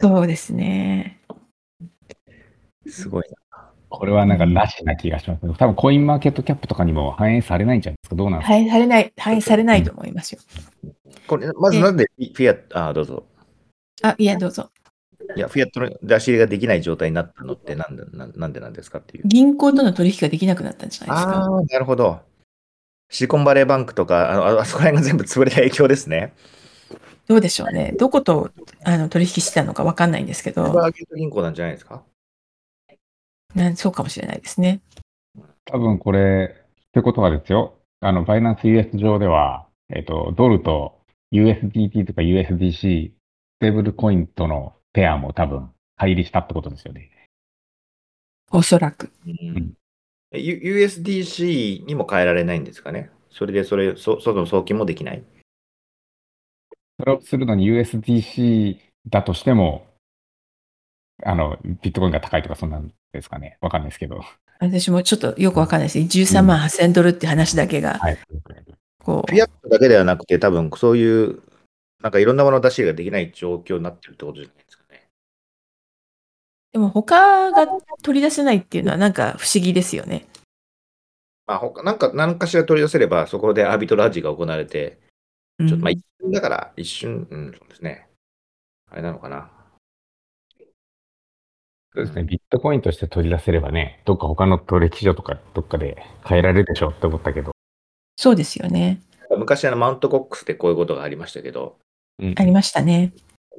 [0.00, 1.20] そうですね。
[2.86, 3.24] すごい
[3.88, 5.54] これはなんかなしな気がしますね。
[5.56, 8.16] 多分コインマーケットキャップとかにも反映されないんじゃないですか。
[8.16, 10.40] どうなんですか、反映されない、反映されないと思いますよ。
[10.82, 10.90] な。
[11.26, 13.24] これ、まずなんでフィアあ、どうぞ。
[14.02, 14.70] あ、いや、どうぞ。
[15.36, 19.24] いや、フィアットの出し入れができない状態になったのってなんでななんでなんですかっていう。
[19.26, 21.32] 銀行との取引ができなくなったんじゃないですか？
[21.38, 22.20] ああ、なるほど。
[23.10, 26.32] シリコンバレーバンクとか、あのああそこら辺が全部潰れた影響ですね。
[27.26, 27.92] どうでしょうね。
[27.98, 28.50] どこと
[28.84, 32.02] あの取引してたのかわかんないんですけど、バーゲート銀行なんじゃないですか？
[33.54, 34.80] なんそうかもしれないですね。
[35.64, 36.54] 多分これ、
[36.88, 37.74] ってことはですよ。
[38.00, 40.98] あの、バイナンス US 上では、えっ、と、ドルと
[41.32, 43.12] USDT とか USDC、ス
[43.60, 47.10] テーブルコインとのペアも多分、入りしたってことですよね。
[48.50, 49.10] おそらく。
[49.26, 49.74] うん
[50.32, 53.08] USDC にも変えられないんですかね？
[53.30, 55.22] それでそれ、そ外の送金もできない？
[56.98, 58.78] それをするのに USDC
[59.08, 59.86] だとしても、
[61.22, 63.58] あの、ビットコインが高いとかそんなんですかね？
[63.60, 64.22] わかんないですけど。
[64.58, 65.98] 私もちょっとよくわかんないです。
[66.00, 68.18] 13万8000ドルって話だけが、はい。
[69.04, 71.42] こう、フィアットだけではなくて、多分そういう、
[72.02, 74.63] なんかいろんなもの出し入れができない状況になってるってことじゃない
[76.74, 77.68] でも他が
[78.02, 80.26] 取り出せないっていうのはなんか不思議ですよね。
[81.46, 84.98] まあ、他なんか、何かしら取り出せれば、そこでアービトラージが行われて、
[85.60, 88.08] うんちょっとまあ一瞬だから、一瞬、うん、そうですね。
[88.90, 89.52] あれなのかな。
[91.94, 92.24] そうですね。
[92.24, 97.52] ビットコインとして取り出せればね、どっか他の取引所とかどっかで変えられるでしょって思ったけど。
[98.16, 99.00] そうですよね。
[99.38, 101.78] 昔あのマウントコックスでこういうことがありましたけど、
[102.18, 103.12] うんありましたね。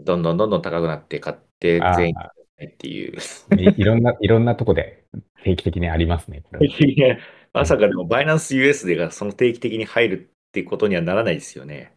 [0.04, 2.16] どんどんどんどん高くなって買って全員
[2.64, 3.18] っていう。
[3.58, 5.04] いいろんな、いろんなとこで
[5.44, 6.42] 定期的にありますね。
[6.42, 7.18] これはいや
[7.54, 11.94] まさかでもバイナンス US でがその定期的に入るっていうことにはならないですよね。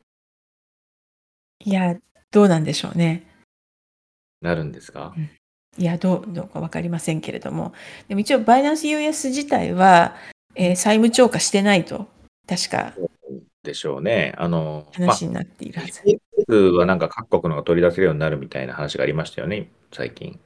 [1.65, 1.97] いや、
[2.31, 3.27] どうなんでしょうね。
[4.41, 5.15] なるんですか？
[5.77, 7.73] いや、どう、どうかわかりませんけれども。
[8.09, 10.17] でも一応、バイナンス US 自体は、
[10.55, 12.09] えー債務超過してないと、
[12.49, 12.95] 確か
[13.63, 14.35] でしょうね。
[14.39, 16.03] あの、まあ、話になっているはず。
[16.49, 20.41] US はなんか各国のが取り出せるようになるみたいな話がありましたよね、最近。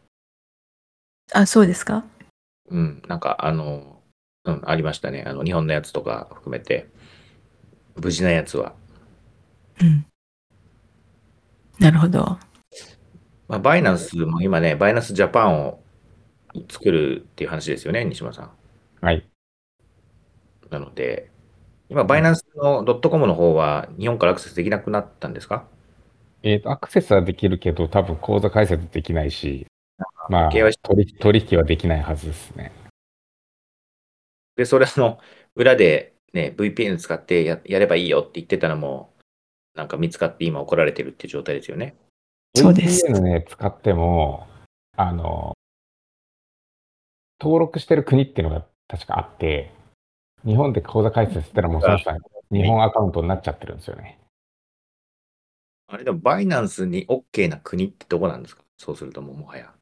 [1.34, 2.04] あ、そうですか？
[2.70, 4.00] うん、なんかあの、
[4.44, 5.24] うん、ありましたね。
[5.26, 6.88] あの、日本のやつとか含めて、
[7.96, 8.74] 無事なやつは。
[9.80, 10.06] うん。
[11.78, 12.38] なるほど。
[13.48, 15.82] まあ、バイナンスも今ね、バイナンスジャパンを
[16.70, 18.50] 作るっていう話ですよね、西村さん。
[19.00, 19.28] はい。
[20.70, 21.30] なので、
[21.88, 25.66] 今、バイナンスのドットコムの方は日本からアクセスできなくなったんですか？
[26.42, 29.66] えっ、と、アクセスはできるけど、多分口座開設できないし、
[30.28, 32.72] まあ、KYC 取り取引はできないはずですね。
[34.56, 35.18] で、それあの、
[35.54, 39.12] 裏でね、VPN 使ってややればいいよって言ってたのも、
[39.74, 41.96] なんか見つかって今怒られてるっていう状態ですよね。
[42.54, 44.46] そうです VPN ね、使っても、
[44.96, 45.54] あの、
[47.40, 49.72] 登録してる国っていうのが確かあって、
[50.44, 52.18] 日本で口座開設したらもうその人は
[52.50, 54.18] 日本アカウントになっちゃってるんですよね。
[55.88, 58.62] あれでも、バイナンスに OK な国ってどこなんですか？
[58.78, 59.72] そうするともうもはや。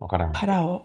[0.00, 0.34] わからない。
[0.34, 0.84] パラオ。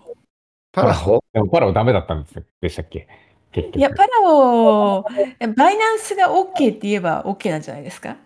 [0.71, 1.23] パラオ？
[1.33, 2.43] でもパラオダメだったんですよ。
[2.61, 3.07] でしたっけ？
[3.51, 3.79] 結局。
[3.79, 8.17] いや、パラオ、バイナンスが OK って言えば OK なんじゃないですか？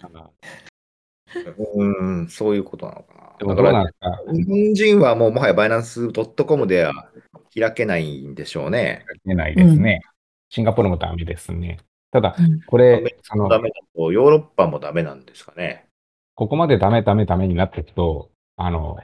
[1.36, 3.56] うーん、そういうことなのかでな。
[3.56, 4.34] だからもどうなんですか？
[4.34, 7.12] 日本人はもうもはやバイナンス .com では
[7.54, 9.06] 開けないんでしょうね。
[9.26, 10.02] 出ないですね。
[10.50, 11.78] シンガポールもダメですね。
[12.12, 15.86] ただ、うんこれ、その、ダメだと、ヨーロッパもダメなんですかね。
[16.34, 18.98] ここまでダメダメダメになっていくと、あの、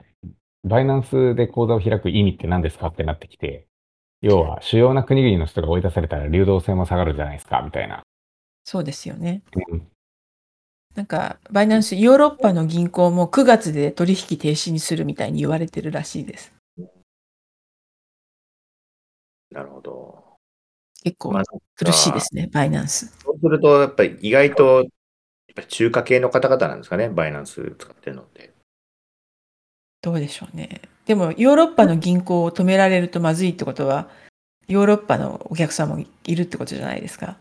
[0.66, 2.88] バイナンスで口座を開く意味って何ですか？
[2.88, 3.68] ってなってきて、
[4.22, 8.01] 要は主要な国々の人が追い出されたら流動性も下がるじゃないですか、みたいな。
[8.63, 9.43] そうですよね。
[9.70, 9.88] うん
[10.95, 16.53] なんか、バイナンス、ヨーロッパの銀行も9月で取引停止にするみたいに言われてるらしいです。
[19.51, 20.24] なるほど。
[21.03, 21.43] 結構まあ
[21.76, 23.13] 苦しいですね、バイナンス。
[23.20, 24.86] そうすると、やっぱり意外と、やっ
[25.53, 28.55] ぱり中華系の方々なんですかね、バイナンス使ってるのって。
[30.06, 30.82] どうでしょうね。
[31.08, 34.08] でも、ヨーロッパの銀行を止められるとまずいってことは、
[34.68, 37.38] ヨーロッパのお客さんもいるってことじゃないですか。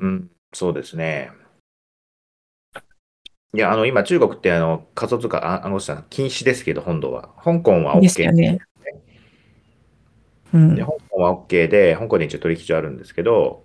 [0.00, 1.30] うん、そうですね。
[3.54, 7.28] いや、あの、今、中国って、あの、仮想通貨、ああのさん、禁止ですけど、本土は。
[7.44, 8.58] 香港は OK ですよね。
[10.54, 10.86] うんで、。
[10.86, 13.62] 香港は OK で、香港で一応取引所あるんですけど、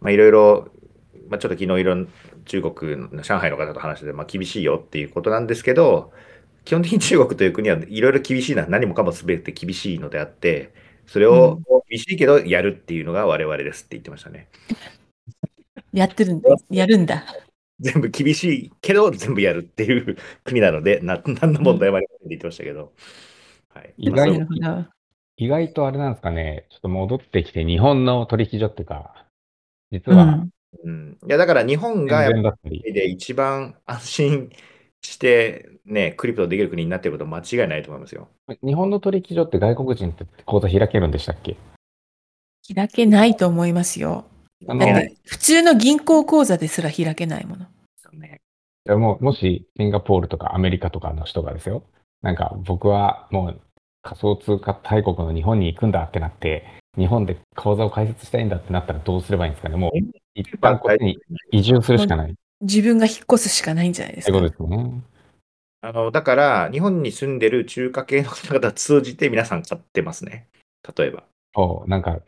[0.00, 0.68] まあ、いろいろ、
[1.30, 2.08] まあ、ちょっと昨日いろん
[2.44, 6.12] 中国の上海の方と話してて、まあ、厳しいよっていうことなんですけど、
[6.68, 10.74] 基本的に中国という国はいろいろ厳しいのは何もかも全て厳しいのであって、
[11.06, 14.48] それを厳しいけどやるっていうのが我々ですって言ってましたね。
[15.94, 16.50] やってるんだ。
[16.68, 17.24] やるんだ。
[17.80, 22.92] 全部厳しいけど全部やるっていう国なので、な何の問題もありませんって言ってましたけど。
[23.70, 23.94] はい。
[23.96, 24.88] 意まあ外。
[25.38, 29.24] 意外とあれなんですかね、ちょっと戻ってきて、日本の取引所っていうか、
[29.90, 30.50] 実はうん。
[30.84, 34.50] うん、いやだから日本がやっぱりで一番安心
[35.02, 38.28] してね、クリプトできる国になっていることは間違いないと思いますよ。
[38.62, 41.56] 日本の取引所って外国人って口座開けるんでしたっけ？
[42.74, 44.24] 開けないと思いますよ。
[44.66, 47.66] あのだって、普通の銀行口座ですら開けないもの。
[48.12, 48.40] ね
[48.86, 51.84] いやもうもしシンガポールとかアメリカとかの人がですよ、
[52.22, 53.60] なんか僕はもう
[54.02, 59.76] 仮想通貨大国の日本に行くんだってなって、日本で口座を開設したいんだってなったらどうすればいいんですかね？
[59.76, 59.98] もう
[60.34, 61.18] 一旦こっちに
[61.52, 64.32] 移住するしかないっ自分が引っ越すしかないんじゃないですか。
[64.32, 65.02] てことですよね。
[65.80, 70.48] あのだから日本に住んでる中華系の方々を通じて皆さん買ってますね。
[70.96, 71.24] 例えば。
[71.54, 72.20] そう、なんか、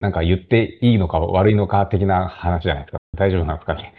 [0.00, 2.98] なんか言っていいのか悪いのか的な話じゃないですか。
[3.16, 3.94] 大丈夫なんですかね。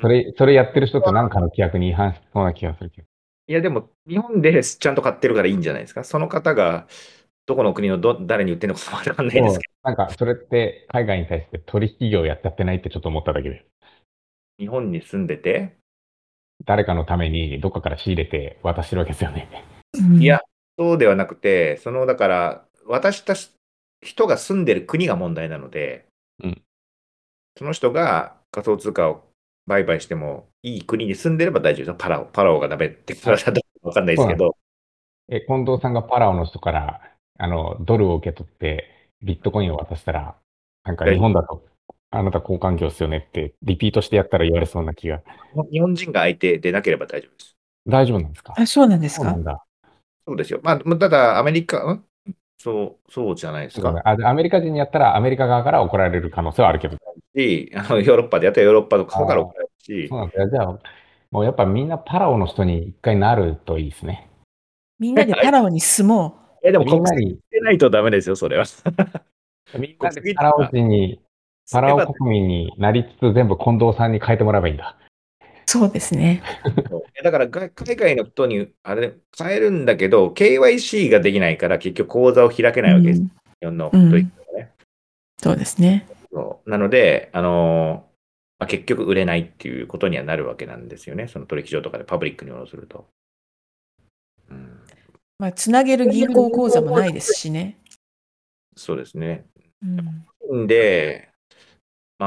[0.00, 3.06] それ、それやってる人って何かの規約に違反しそうな気がするけど。
[3.46, 6.04] いやでも日本でちゃんと買ってるからいいんじゃないですか。
[6.04, 6.86] その方が
[7.46, 13.66] どこの国のど誰に売ってるのかわかんないですけど、なんかそれって海外に対して取引業やっちゃってないってちょっと思っただけで。
[14.60, 15.74] 日本に住んでて、
[16.66, 19.48] 誰かのためにどっかから仕入れて渡してるわけですよね。
[19.98, 20.22] うん。
[20.22, 20.40] いや、
[20.78, 23.50] そうではなくて、そのだから私たち
[24.02, 26.06] 人が住んでる国が問題なので、
[26.44, 26.62] うん。
[27.58, 29.24] その人が仮想通貨を
[29.66, 31.94] 売買してもいい国に住んでれば大丈夫ですよ。
[31.94, 33.38] パラオ、パラオがダメって言ったら
[33.82, 34.56] わかんないですけど、
[35.28, 37.00] え、近藤さんがパラオの人から、
[37.38, 40.36] あの、ドルを受け取って、ビットコインを渡したら、
[40.84, 41.62] なんか日本だと、
[42.12, 45.22] あなた交換業っすよねって、リピートしてやったら言われそうな気が。
[45.70, 47.56] 日本人が相手でなければ大丈夫です。
[47.86, 48.54] 大丈夫なんですか？
[48.56, 49.24] あ、そうなんですか？
[49.24, 49.44] そうなん。
[49.44, 49.64] だ。
[50.26, 50.60] そうですよ。
[50.62, 52.04] まあ、ただ、アメリカ、ん？
[52.58, 53.92] そう、そうじゃないですか。
[53.92, 56.98] ねアメリカ人にやったら、アメリカ側から怒られる可能性はあるけど。
[57.36, 60.50] し、あのヨーロッパでやったらヨーロッパの方から怒られるしそう、なんだよ。
[60.50, 60.78] じゃあ、
[61.30, 64.28] もうやっぱみんなパラオの人に一回なるといいですね。
[64.98, 68.64] みんなでパラオに住もえ、でもみん国籍なに、でないとダメですよ、それは。
[69.78, 71.20] みんなでパラオ人に、
[71.72, 74.96] パラオ国民になりつつ全部近藤さんに変えてもらえばいいんだ。
[75.40, 75.50] う。
[75.66, 76.42] そうですね。
[77.22, 83.20] だからが海外の人にあれ変えるんだけど、KYC ができないから結局口座を開けないわけです。
[83.20, 84.30] うん日本のうんね。
[85.36, 86.08] そうですね。
[86.32, 88.10] そうなので、あのー
[88.60, 91.28] まあ、結局売れないっていうことにはなるわけなんですよね。
[91.28, 93.08] その取引所とかでパブリックに下ろすると。
[94.50, 94.80] うん、
[95.38, 97.78] まあ、つなげる銀行口座もないですしね。
[98.76, 99.46] そうですね。
[100.50, 100.66] うん。
[100.66, 101.29] で、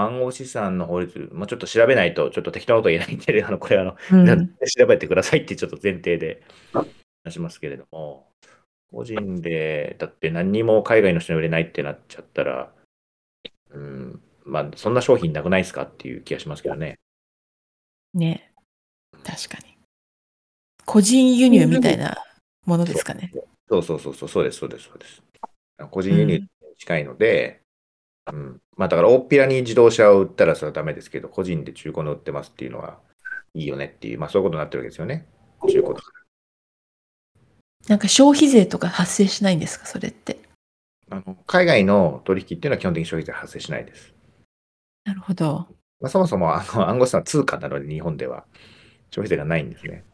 [0.02, 6.44] 暗号資産の法律、まあ、ちょっと調べないと、ちょっと適当なこと言えないんで、あのこれあの、うん、調べてくださいってちょっと前提で
[7.24, 8.28] 話しますけれども、
[8.92, 12.72] 個人で、だって何にも海外の人に売れないってなっちゃったら、
[13.72, 17.00] うん、まあ、そんな商品なくないですかっていう気がしますけどね。
[18.14, 18.54] ね。
[19.24, 19.78] 確かに。
[20.86, 22.18] 個人輸入みたいな
[22.66, 23.32] ものですかね。
[23.70, 25.24] そうそうそうそう、そうです、そうです、そうです。
[25.90, 27.63] 個人輸入に近いので、
[28.32, 33.00] うん、まあだから大っぴらに自動車を売ったらそれはダメですけど、個人で中古の売ってますっていうのは
[33.54, 35.28] いいよねっていう、まあそういうことになってるわけですよね。
[35.68, 36.12] 中古とか。
[37.88, 40.40] なんか消費税とか発生しないんですか、それって？
[41.10, 44.14] あの海外の取引っていうのは基本的に消費税発生しないです。
[45.04, 45.68] なるほど。
[46.00, 48.46] まあ、そもそもあの 暗号資産は通貨なので日本では
[49.12, 50.06] 消費税がないんですね。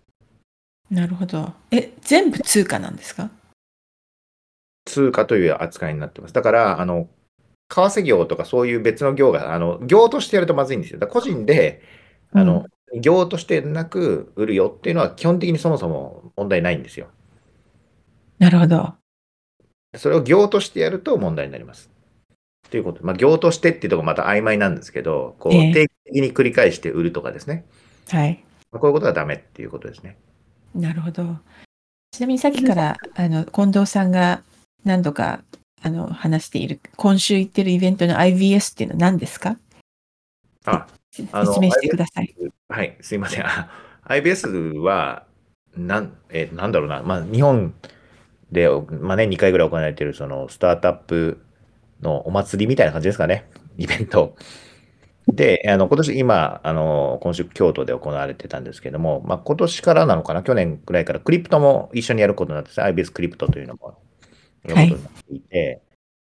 [0.89, 1.53] なるほど。
[1.69, 3.29] え、全部通貨なんですか？
[4.85, 6.33] 通貨という扱いになってます。
[6.33, 7.07] だから、あの、
[7.69, 10.99] 為替業とかそういう別の業が、あの、業としてやるとまずいんですよ。
[10.99, 11.81] だ個人で、
[12.33, 12.65] あの、
[12.99, 17.07] 業としてなく売るよっていうのは基本的にそもそも問題ないんですよ。
[18.39, 18.95] なるほど。
[19.95, 21.91] それを業としてやると問題になります。
[22.71, 23.05] ということ。
[23.05, 27.65] まあ、業としてっていうところまた曖昧なんですけど、こう、ええ定義的に繰り返して売るとかですね。
[28.09, 28.43] はい。
[28.71, 30.17] まあこういうことはダメっていうことですね。
[30.73, 31.37] なるほど。
[32.11, 34.41] ちなみにさっきから、あの、近藤さんが
[34.83, 35.41] 何度か、
[35.81, 39.57] あの、話している、今週行ってるイベントの IBS っていうのは何ですか？
[40.65, 40.87] あ、
[41.31, 42.35] あの説明してください。
[42.67, 43.45] はい、すいません。
[43.45, 43.69] あ
[44.05, 45.25] IBS は、
[45.77, 47.73] なん、え、なんだろうな、まあ、日本
[48.51, 51.39] で、まあね、2回ぐらい行われている、その、スタートアップ
[52.01, 54.35] のお祭りみたいな感じですかね、イベント。
[55.27, 63.99] で、あの、今年、今、あの、今週、京都で行われてたんですけども、まあ、今年からなのかな、去年くらいから、クリプトも一緒にやることになってて、IBS クリプトというのも、
[64.63, 65.81] やることになっていて、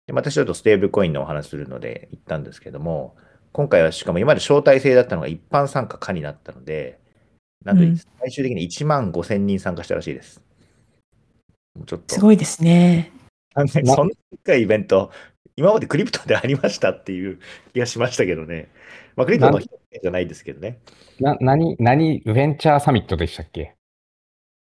[0.07, 3.15] で私ちょっとステーブルコインのお話するので行ったんですけども、
[3.51, 6.99] 今回はしかも今まで招待制だったのが一般参加可になったので、
[7.65, 10.41] なんとうん最終的に1万5千人参加したらしいです。
[11.85, 13.11] ちょっと、すごいですね。
[13.55, 15.11] そんなでっかいイベント、
[15.55, 17.39] 今までクリプトでありましたっていう
[17.73, 18.69] 気がしましたけどね。
[19.15, 20.79] まあ、クリプトの人じゃないですけどね。
[21.19, 23.76] な、何、何、ベンチャーサミットでしたっけ？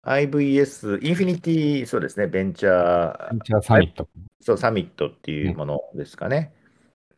[0.03, 4.09] IVS、インフィニティ、そうですね、ベンチャーベンチャーサミット。
[4.41, 6.53] そう、サミットっていうものですかね。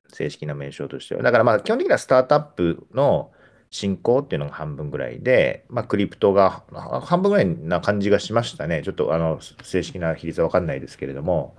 [0.09, 1.23] 正式な名称としては。
[1.23, 3.31] だからまあ基本的にはスタートアップの
[3.71, 8.83] 進行っていうのが半分ぐらいで、まあクリプトがあ半分ぐらいな感じがしましたね。
[8.83, 11.57] ちょっとあの正式な比率は分かんないですけれども。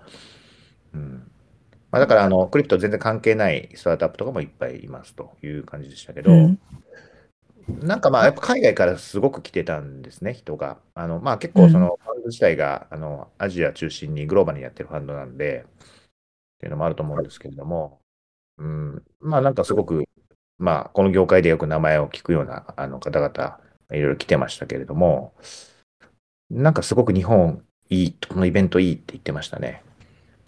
[0.94, 1.32] うん。
[1.90, 6.60] まあだからあのクリプト全然関係ないスタートアップとかもいっぱいいますという感じでしたけど、うん。
[7.68, 10.78] なんかまあ、やっぱ海外からすごく来てたんですね、人が。
[10.96, 18.00] あの、まあ結構そのファンド自体が、あの、アジア中心にグローバルにやってるファンドなんで、っていうのもあると思うんですけれども、
[18.58, 20.04] うん、まあなんかすごく、
[20.58, 23.60] まあこの業界でよく名前を聞くようなあの方々、
[23.92, 25.34] いろいろ来てましたけれども、
[26.50, 29.84] なんかすごく日本いい、このイベントいいって言ってましたね。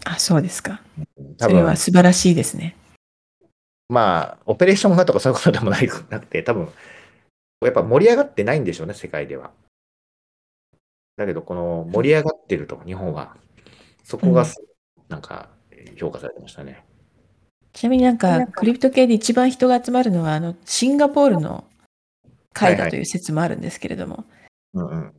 [0.04, 0.80] あ、そうですか。
[1.38, 2.76] 多分それは素晴らしいですね。
[3.88, 6.68] まあ、オペレーションがとかそういうことでもないなくて、多分
[7.62, 9.50] やっぱ盛り上がってないんでしょうね、世界では。
[11.16, 13.36] だけど、この盛り上がってると、日本は。
[14.04, 14.62] そこがす、
[15.08, 15.48] なんか、
[15.96, 16.84] 評価されてましたね。
[17.72, 21.64] ちなみになんか、クリプト系で一番人が集まるのは、あの、シンガポールの
[22.52, 24.24] 会だという説もあるんですけれども、
[24.74, 25.12] うんうん。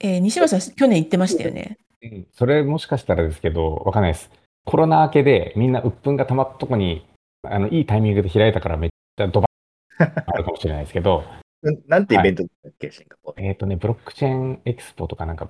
[0.00, 1.78] えー西村さん、去年行ってましたよね。
[1.78, 4.30] うんそれもしかしたらですけど、わかんないです。
[4.66, 7.06] コロナ明けでみんな鬱憤が溜まったとこに、
[7.42, 11.24] あの、いいタイミングで開いたからめっちゃドバッあるかもしれないですけど、
[11.64, 13.44] ななんてイベントだっけ、シンガポール。
[13.44, 15.48] えっ、とね、ブロックチェーンエクスポとかなんか、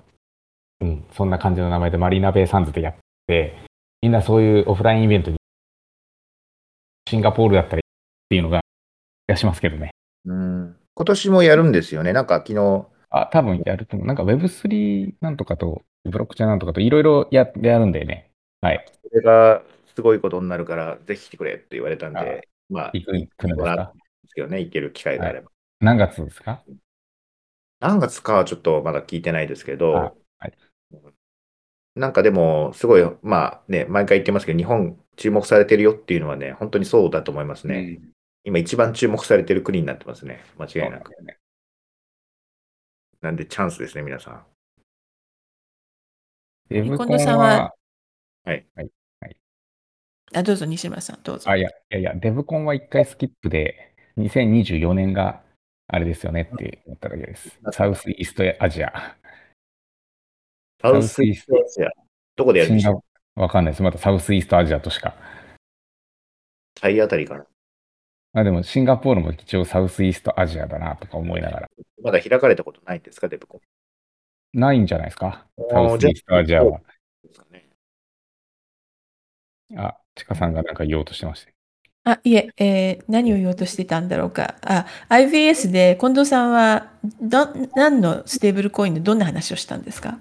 [0.81, 2.95] うん、そんな感じの名前でマリーナベイサンズでやっ
[3.27, 3.57] て、
[4.01, 5.37] みんなそういうオフラインイベントに、
[7.09, 7.81] シンガポールだったりっ
[8.29, 8.61] ていうのが、
[9.27, 9.91] 気がしますけどね。
[10.25, 10.77] うん。
[10.93, 12.13] 今年もやるんですよね？
[12.13, 14.07] なんか昨日、あ、多分やると思う。
[14.07, 18.31] なんか Web3 なんとかと、ブロックチェーンなんとかといろいろややるんでね。
[18.61, 18.85] はい。
[19.03, 19.61] それが
[19.95, 23.93] すごいことになるから、ぜひ来てくれって言われたんで、まあ、行く、行くのですか？
[24.23, 25.51] ですけどね、行ける機会があれば。
[25.79, 26.63] 何月ですか？
[27.79, 30.53] 何月かはちょっとまだ聞いてないですけど、あはい
[31.95, 37.97] なんかでも、すごい、まあね、毎回言ってますけど、日本注目されてるよっていうのはね、本当にそうだと思いますね。
[38.01, 38.11] うん
[38.47, 40.39] 今一番注目されてる国になってますね。
[40.59, 41.09] 間違いなく。
[41.23, 41.39] ね
[43.21, 44.45] なんでチャンスですね、皆さん。
[46.69, 47.73] デブコンさんは
[48.43, 48.67] はい。
[50.31, 51.49] あ、どうぞ、西村さん、どうぞ。
[51.49, 55.41] あ、いや、いやいや、デブコンは一回スキップで、2024年が
[55.87, 57.59] あれですよねって思っただけです。
[57.71, 59.17] サウスイーストアジア。
[60.81, 61.89] サウスイーストアジア。
[62.35, 63.01] どこでやるんでしょうシン
[63.37, 63.83] ガわかんないです。
[63.83, 65.15] まだサウスイーストアジアとしか。
[66.73, 67.45] タイあたりかな。
[68.33, 71.69] あでも、シンガポールも一応サウスイーストアジアだなとか思いながら。
[72.03, 74.59] まだ開かれたことないんですか、デブコン。
[74.59, 75.47] ないんじゃないですか？
[75.69, 76.81] サウスイーストアジアは。
[79.77, 81.54] あ、チカさんがなんか言おうとしてました。
[82.05, 84.55] あ、いえ、えー何を言おうとしてたんだろうか。
[84.61, 86.91] あ、IBS で近藤さんは、
[87.21, 90.19] ど、何のステーブルコインでどんな話をしたんですか？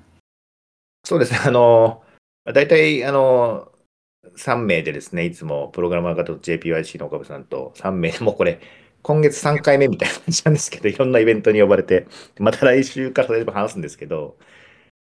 [1.05, 2.03] そうですね、あの、
[2.47, 3.71] 大体、あの、
[4.37, 8.61] 3名でですね、いつもプログラマーの方と JPYC の岡部さんと3名もうこれ、
[9.03, 12.07] 今月3回目みたいな感じなんですけど、いろんなイベントに呼ばれて、
[12.39, 14.39] また来週からそれで話すんですけど、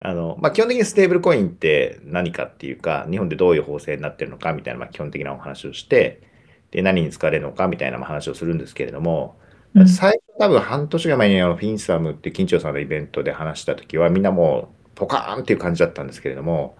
[0.00, 6.22] あの、まあ、基本的にステーブルコインって何かっていうか、日本でどういう法制になってるのかみたいな、まあ、基本的なお話をして、
[6.70, 16.78] で、何に使われるのかみたいな話をするんですけれども、うん最初多分半年ぐらい前にあのフィンサムって緊張さんのイベントで話した時はみんなもうポカーンっていう感じだったんですけれども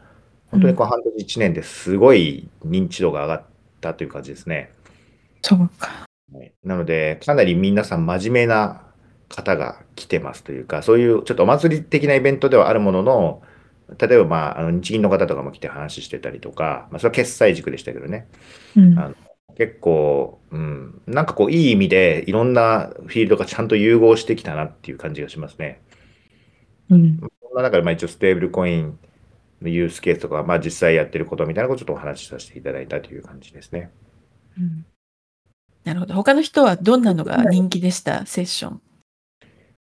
[0.50, 3.44] 本当にこの半年1年ですごい認知度が上がっ
[3.82, 4.72] たという感じですね。
[5.42, 6.06] そうか。
[6.32, 8.82] はいなのでかなり皆さん真面目な
[9.28, 13.42] 方が来てますというかそういうちょっとお祭り的なイベントではあるものの
[13.98, 18.26] 例えば、まあ、あの日銀の方とかも来て話してたりとか、まあ、それは決済軸でしたけどね
[18.76, 19.14] うんあの
[19.54, 25.80] 結構、うん、なんかこう、いい意味で、いろんなフィールドがちゃんと融合してきたなっていう感じがしますね。
[26.90, 27.18] うん。
[27.18, 28.98] そんな中で、まあ一応、ステーブルコイン
[29.62, 33.90] のユースケースとか、まあ実際やってることみたいなことをちょっとお話しさせていただいたという感じですね。
[34.58, 34.86] うん
[35.84, 36.14] なるほど。
[36.14, 38.26] 他の人はどんなのが人気でした？
[38.26, 38.82] セッション。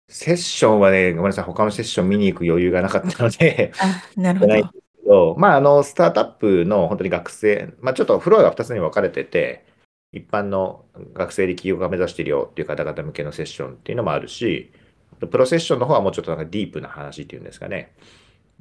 [0.08, 4.64] セッションはね、ごめんなさい、他のセッション見に行く余裕がなかったので、あ、なるほど ないん。
[4.64, 9.66] ですけど、まあ、あの、スタートアップの本当に学生、まあ、ちょっとフロアが2つに分かれてて、
[10.12, 14.72] 一般の学生で起業家目指してるよっていう方々向けのセッションっていうのもあるし、
[15.20, 17.94] プロセッションの方はもうちょっとなんかディープな話っていうんですかね、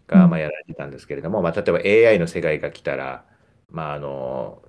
[0.06, 1.70] が、うんまあ、やられてたんですけれども、まあ、例え
[2.04, 3.24] ば AI の世界が来たら、
[3.70, 4.62] まあ、あの、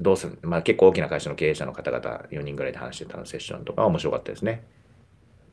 [0.00, 4.64] どうする、まあ、結構大きな会社の経営者の方々4人ぐらいで話してたのセッションとかは面白かったですね。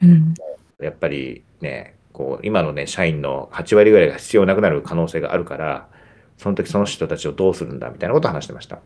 [0.01, 0.33] うん。
[0.81, 5.87] やっぱりね、こう今のね、社員の8割ぐらいが必要なくなる可能性があるから、
[6.37, 8.79] その時その人たちをどうするんだみたいなことを話してました。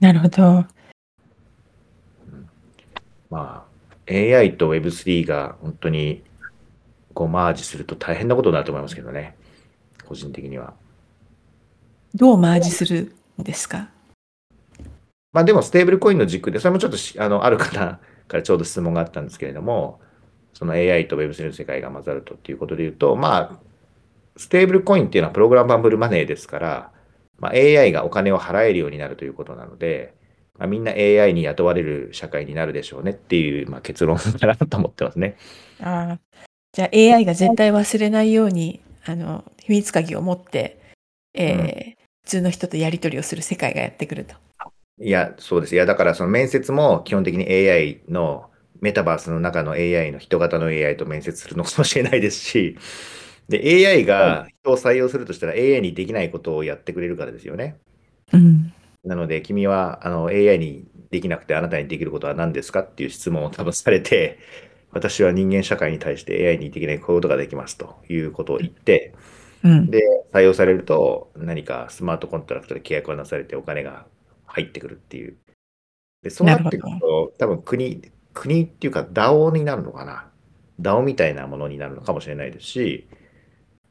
[0.00, 0.64] なるほど。
[3.30, 3.64] ま
[4.08, 6.24] あ、AI と Web3 が本当に
[7.14, 9.36] こうマージすると大変なことになると思いますけどね、
[10.04, 10.74] 個人的には。
[12.12, 13.88] どうマージするんですか？
[15.32, 20.00] まあでも、ステーブルコインの軸で、それもちょっとしあのある方からちょうど質問があったんですけれども、
[20.56, 23.60] その AI と Web3 の世界が混ざるとっていうことで言うと、まあ、
[24.38, 26.92] ステーブルコインっていうのはプログラマブルマネーですから、
[27.38, 30.14] まあ、AI がお金を払えるようになるということなので、
[30.58, 35.36] まあ、みんな AI に雇われる社会になるでしょうねっていう、まあ、結論かなと思ってますね。
[35.80, 36.20] ああ。
[36.72, 40.80] じゃあ AI が絶対忘れないように、あの、秘密鍵を持って、
[41.34, 44.34] えー普通の人とやり取りをする世界がやってくると。
[44.98, 45.76] いや、そうです。
[45.76, 48.50] いや、だからその面接も基本的に AI の
[48.80, 52.78] メタバースの中の AI の人型の AI と面接するのかもしれないですし、
[53.48, 57.76] で、AI が人を採用するとしたら AI にできないことをやってくれるからですよね。
[58.32, 58.72] うん。
[59.04, 64.38] なので、君はあの AI にできなくてあなたにできることは何ですかっていう質問を多分されて、
[64.90, 69.14] 私は人間社会に対して AI にできないこういうことができますということを言って、
[69.62, 69.90] うん。
[69.90, 70.02] で、
[70.32, 74.06] 採用されると何かスマートコントラクトで契約がなされてお金が
[74.46, 75.36] 入ってくるっていう。
[76.22, 78.02] で、そうなってくるなと、多分国、
[78.36, 80.28] 国っていうか DAO になるのかな
[80.80, 83.08] ？DAO みたいなものになるのかもしれないですし、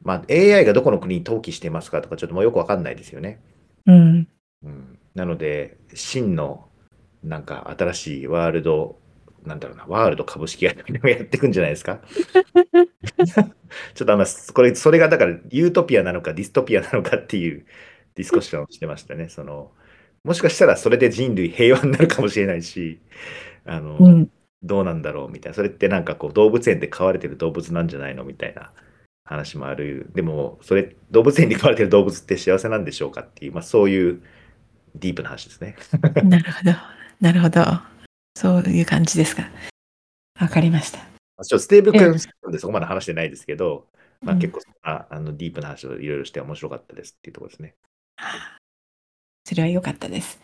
[0.02, 3.40] まあ AI がどこの国に登記してますかとかちょっともうよくわかんないですよね。
[3.86, 4.28] うん。
[4.62, 6.68] うん、なので、真の
[7.24, 8.98] なんか新しいワールド、
[9.44, 12.00] なんだろうな、ワールド株式会社みたいなのをやっていくんじゃないですか？
[13.94, 17.66] ちょっとあんま、これ、それがだからユートピアなのかディストピアなのかっていう
[18.14, 19.28] ディスコッションをしてましたね。
[19.28, 19.72] その、
[20.24, 23.00] もしかしたらそれで人類平和になるかもしれないし、
[23.64, 24.30] あの、うん。
[24.62, 25.56] どうなんだろうみたいな。
[25.56, 28.72] それってなんかこう動物園で飼われてる動物なんじゃないのみたいな
[29.24, 30.10] 話もある。
[30.14, 34.22] でも、それ、動物園で飼われてる動物って幸せなんでしょうかっていう、まあそういう
[34.94, 35.76] ディープな話ですね。
[36.24, 36.72] なるほど。
[37.20, 37.62] なるほど。
[38.36, 39.48] そういう感じですか。
[40.40, 40.98] わかりました。
[40.98, 41.06] ちょ
[41.40, 43.88] っとステーブルコインでそこまで話してないですけど、
[44.22, 47.74] まあうん結構そんなあのディープな話をいろいろして面白かったですっていうところですね。
[49.44, 50.40] それは良かったです。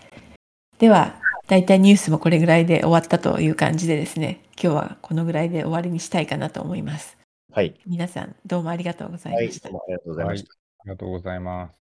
[0.78, 7.16] では、大体ニュースもこれぐらいで終わったという感じでですね、今日はこのぐらいで終わりにしたいかなと思います。
[7.52, 7.74] はい。
[7.86, 9.74] 皆さん、どうもありがとうございはい、ましたどう。
[9.74, 10.54] もありがとうございました。
[10.80, 11.81] ありがとうございます。